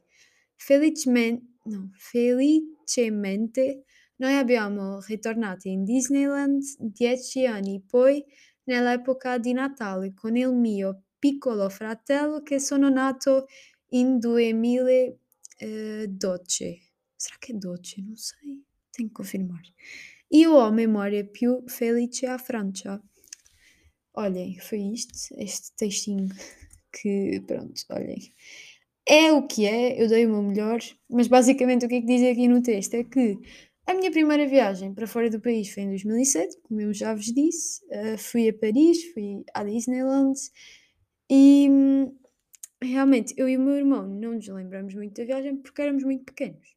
Felicemen 0.56 1.60
no, 1.64 1.92
felicemente 1.94 3.86
noi 4.18 4.36
abbiamo 4.36 5.00
ritornati 5.00 5.70
in 5.70 5.84
Disneyland 5.84 6.62
10 6.78 7.46
anni 7.48 7.82
poi 7.82 8.24
nell'epoca 8.72 9.38
di 9.38 9.52
Natale 9.52 10.14
con 10.14 10.38
il 10.38 10.54
mio 10.54 11.04
piccolo 11.20 11.70
fratello 11.70 12.42
che 12.42 12.58
sono 12.60 12.90
nato 12.90 13.48
in 13.90 14.18
2012. 14.20 15.18
Será 17.18 17.38
que 17.40 17.52
é 17.52 17.56
12? 17.56 18.02
Não 18.02 18.16
sei, 18.16 18.64
tenho 18.92 19.10
que 19.10 19.16
confirmar. 19.16 19.62
E 20.32 20.46
a 20.46 20.72
memória 20.72 21.24
più 21.26 21.64
felice 21.68 22.26
à 22.26 22.40
Francia. 22.40 23.02
Olhem, 24.14 24.58
foi 24.60 24.80
isto, 24.94 25.36
este 25.38 25.74
textinho 25.76 26.30
que, 26.92 27.42
pronto, 27.46 27.82
olhem. 27.90 28.32
É 29.06 29.32
o 29.34 29.46
que 29.46 29.66
é, 29.66 30.02
eu 30.02 30.08
dei 30.08 30.26
o 30.26 30.30
meu 30.30 30.44
melhor, 30.44 30.80
mas 31.10 31.28
basicamente 31.28 31.86
o 31.86 31.90
que 31.90 31.96
é 31.96 32.02
que 32.02 32.08
diz 32.08 32.24
aqui 32.24 32.48
no 32.48 32.62
texto 32.62 32.94
é 32.94 33.04
que 33.04 33.38
a 33.88 33.94
minha 33.94 34.12
primeira 34.12 34.48
viagem 34.48 34.94
para 34.94 35.08
fora 35.08 35.30
do 35.30 35.40
país 35.40 35.74
foi 35.74 35.84
em 35.84 35.90
2007, 35.90 36.58
como 36.64 36.82
eu 36.82 36.94
já 36.94 37.14
vos 37.14 37.26
disse. 37.26 37.84
Uh, 37.86 38.18
fui 38.18 38.50
a 38.50 38.54
Paris, 38.54 39.04
fui 39.14 39.44
à 39.54 39.64
Disneyland 39.64 40.40
e 41.30 41.68
hum, 41.70 42.16
realmente 42.82 43.34
eu 43.38 43.48
e 43.48 43.58
o 43.58 43.62
meu 43.62 43.76
irmão 43.76 44.08
não 44.08 44.34
nos 44.34 44.48
lembramos 44.48 44.94
muito 44.94 45.16
da 45.16 45.26
viagem 45.26 45.58
porque 45.58 45.82
éramos 45.82 46.04
muito 46.04 46.26
pequenos. 46.26 46.76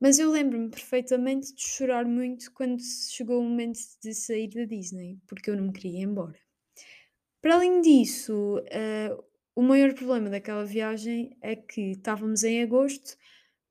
Mas 0.00 0.18
eu 0.18 0.30
lembro-me 0.30 0.68
perfeitamente 0.70 1.54
de 1.54 1.62
chorar 1.62 2.04
muito 2.04 2.52
quando 2.52 2.82
chegou 2.82 3.40
o 3.40 3.42
momento 3.42 3.78
de 4.02 4.12
sair 4.12 4.48
da 4.48 4.64
Disney, 4.64 5.18
porque 5.26 5.50
eu 5.50 5.56
não 5.56 5.64
me 5.64 5.72
queria 5.72 6.00
ir 6.00 6.02
embora. 6.02 6.38
Para 7.40 7.54
além 7.54 7.80
disso, 7.80 8.58
uh, 8.58 9.24
o 9.54 9.62
maior 9.62 9.94
problema 9.94 10.28
daquela 10.28 10.64
viagem 10.64 11.36
é 11.40 11.54
que 11.54 11.92
estávamos 11.92 12.42
em 12.42 12.62
agosto, 12.62 13.16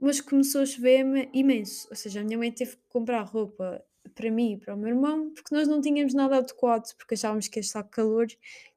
mas 0.04 0.20
começou 0.20 0.62
a 0.62 0.66
chover 0.66 1.30
imenso. 1.34 1.88
Ou 1.90 1.96
seja, 1.96 2.20
a 2.20 2.24
minha 2.24 2.38
mãe 2.38 2.52
teve 2.52 2.76
que 2.76 2.84
comprar 2.90 3.22
roupa 3.24 3.82
para 4.14 4.30
mim 4.30 4.54
e 4.54 4.58
para 4.58 4.76
o 4.76 4.78
meu 4.78 4.90
irmão, 4.90 5.32
porque 5.34 5.56
nós 5.56 5.66
não 5.66 5.80
tínhamos 5.80 6.14
nada 6.14 6.38
adequado, 6.38 6.94
porque 6.98 7.14
achávamos 7.14 7.48
que 7.48 7.58
ia 7.58 7.62
estar 7.62 7.84
calor, 7.84 8.28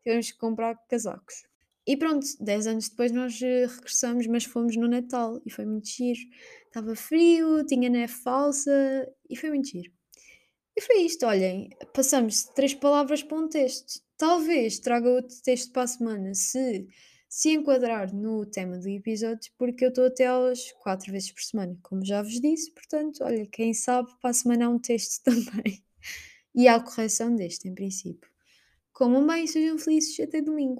tivemos 0.04 0.30
que 0.30 0.38
comprar 0.38 0.76
casacos. 0.88 1.44
E 1.84 1.96
pronto, 1.96 2.26
10 2.40 2.66
anos 2.68 2.88
depois 2.88 3.10
nós 3.10 3.40
eh, 3.42 3.66
regressamos, 3.66 4.26
mas 4.28 4.44
fomos 4.44 4.76
no 4.76 4.88
Natal 4.88 5.40
e 5.44 5.50
foi 5.50 5.64
muito 5.64 5.88
giro. 5.88 6.20
Estava 6.66 6.94
frio, 6.94 7.64
tinha 7.66 7.88
neve 7.88 8.12
falsa 8.12 8.70
e 9.28 9.36
foi 9.36 9.50
muito 9.50 9.68
giro. 9.68 9.92
E 10.76 10.80
foi 10.80 10.98
isto, 11.02 11.26
olhem, 11.26 11.70
passamos 11.92 12.44
de 12.44 12.54
três 12.54 12.74
palavras 12.74 13.22
para 13.22 13.38
um 13.38 13.48
texto. 13.48 14.00
Talvez 14.16 14.78
traga 14.78 15.08
outro 15.08 15.36
texto 15.42 15.72
para 15.72 15.82
a 15.82 15.86
semana, 15.86 16.34
se 16.34 16.86
se 17.28 17.50
enquadrar 17.50 18.14
no 18.14 18.46
tema 18.46 18.78
do 18.78 18.88
episódio, 18.88 19.50
porque 19.58 19.84
eu 19.84 19.90
estou 19.90 20.06
até 20.06 20.26
aulas 20.26 20.72
quatro 20.82 21.12
vezes 21.12 21.32
por 21.32 21.42
semana, 21.42 21.76
como 21.82 22.04
já 22.04 22.22
vos 22.22 22.40
disse, 22.40 22.72
portanto, 22.72 23.22
olha, 23.22 23.46
quem 23.46 23.74
sabe 23.74 24.10
para 24.20 24.30
a 24.30 24.34
semana 24.34 24.66
há 24.66 24.68
um 24.68 24.78
texto 24.78 25.22
também. 25.24 25.82
E 26.54 26.68
há 26.68 26.76
a 26.76 26.80
correção 26.80 27.34
deste, 27.34 27.68
em 27.68 27.74
princípio. 27.74 28.30
Comam 28.92 29.26
bem 29.26 29.46
sejam 29.46 29.78
felizes 29.78 30.18
até 30.20 30.40
domingo. 30.40 30.74